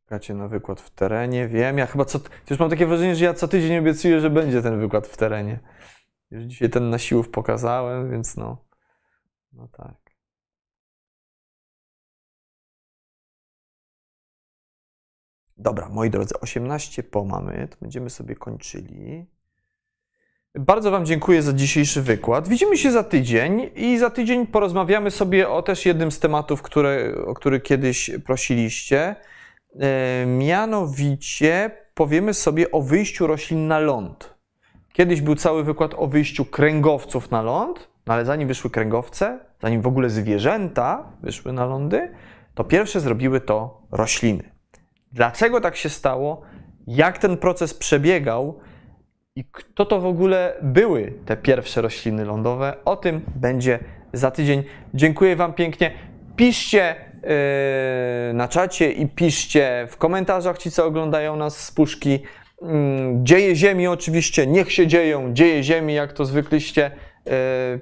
[0.07, 1.78] Czekacie na wykład w terenie, wiem.
[1.78, 2.20] Ja chyba co.
[2.51, 5.59] Już mam takie wrażenie, że ja co tydzień obiecuję, że będzie ten wykład w terenie.
[6.31, 8.65] Już dzisiaj ten na siłów pokazałem, więc no.
[9.53, 9.97] No tak.
[15.57, 19.27] Dobra, moi drodzy, 18 po mamy, to będziemy sobie kończyli.
[20.55, 22.49] Bardzo Wam dziękuję za dzisiejszy wykład.
[22.49, 27.15] Widzimy się za tydzień i za tydzień porozmawiamy sobie o też jednym z tematów, które,
[27.27, 29.16] o który kiedyś prosiliście.
[29.81, 34.35] E, mianowicie powiemy sobie o wyjściu roślin na ląd.
[34.93, 39.82] Kiedyś był cały wykład o wyjściu kręgowców na ląd, no ale zanim wyszły kręgowce, zanim
[39.82, 42.11] w ogóle zwierzęta wyszły na lądy,
[42.55, 44.51] to pierwsze zrobiły to rośliny.
[45.12, 46.43] Dlaczego tak się stało?
[46.86, 48.61] Jak ten proces przebiegał?
[49.36, 52.77] I kto to w ogóle były te pierwsze rośliny lądowe?
[52.85, 53.78] O tym będzie
[54.12, 54.62] za tydzień.
[54.94, 55.93] Dziękuję Wam pięknie.
[56.36, 56.97] Piszcie
[58.35, 62.19] na czacie i piszcie w komentarzach ci, co oglądają nas z puszki.
[62.62, 66.90] Mm, dzieje Ziemi oczywiście, niech się dzieją, dzieje Ziemi, jak to zwykliście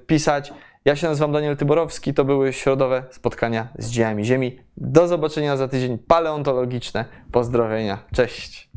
[0.06, 0.52] pisać.
[0.84, 4.58] Ja się nazywam Daniel Tyborowski, to były środowe spotkania z dziejami Ziemi.
[4.76, 7.04] Do zobaczenia za tydzień paleontologiczne.
[7.32, 8.70] Pozdrowienia, cześć!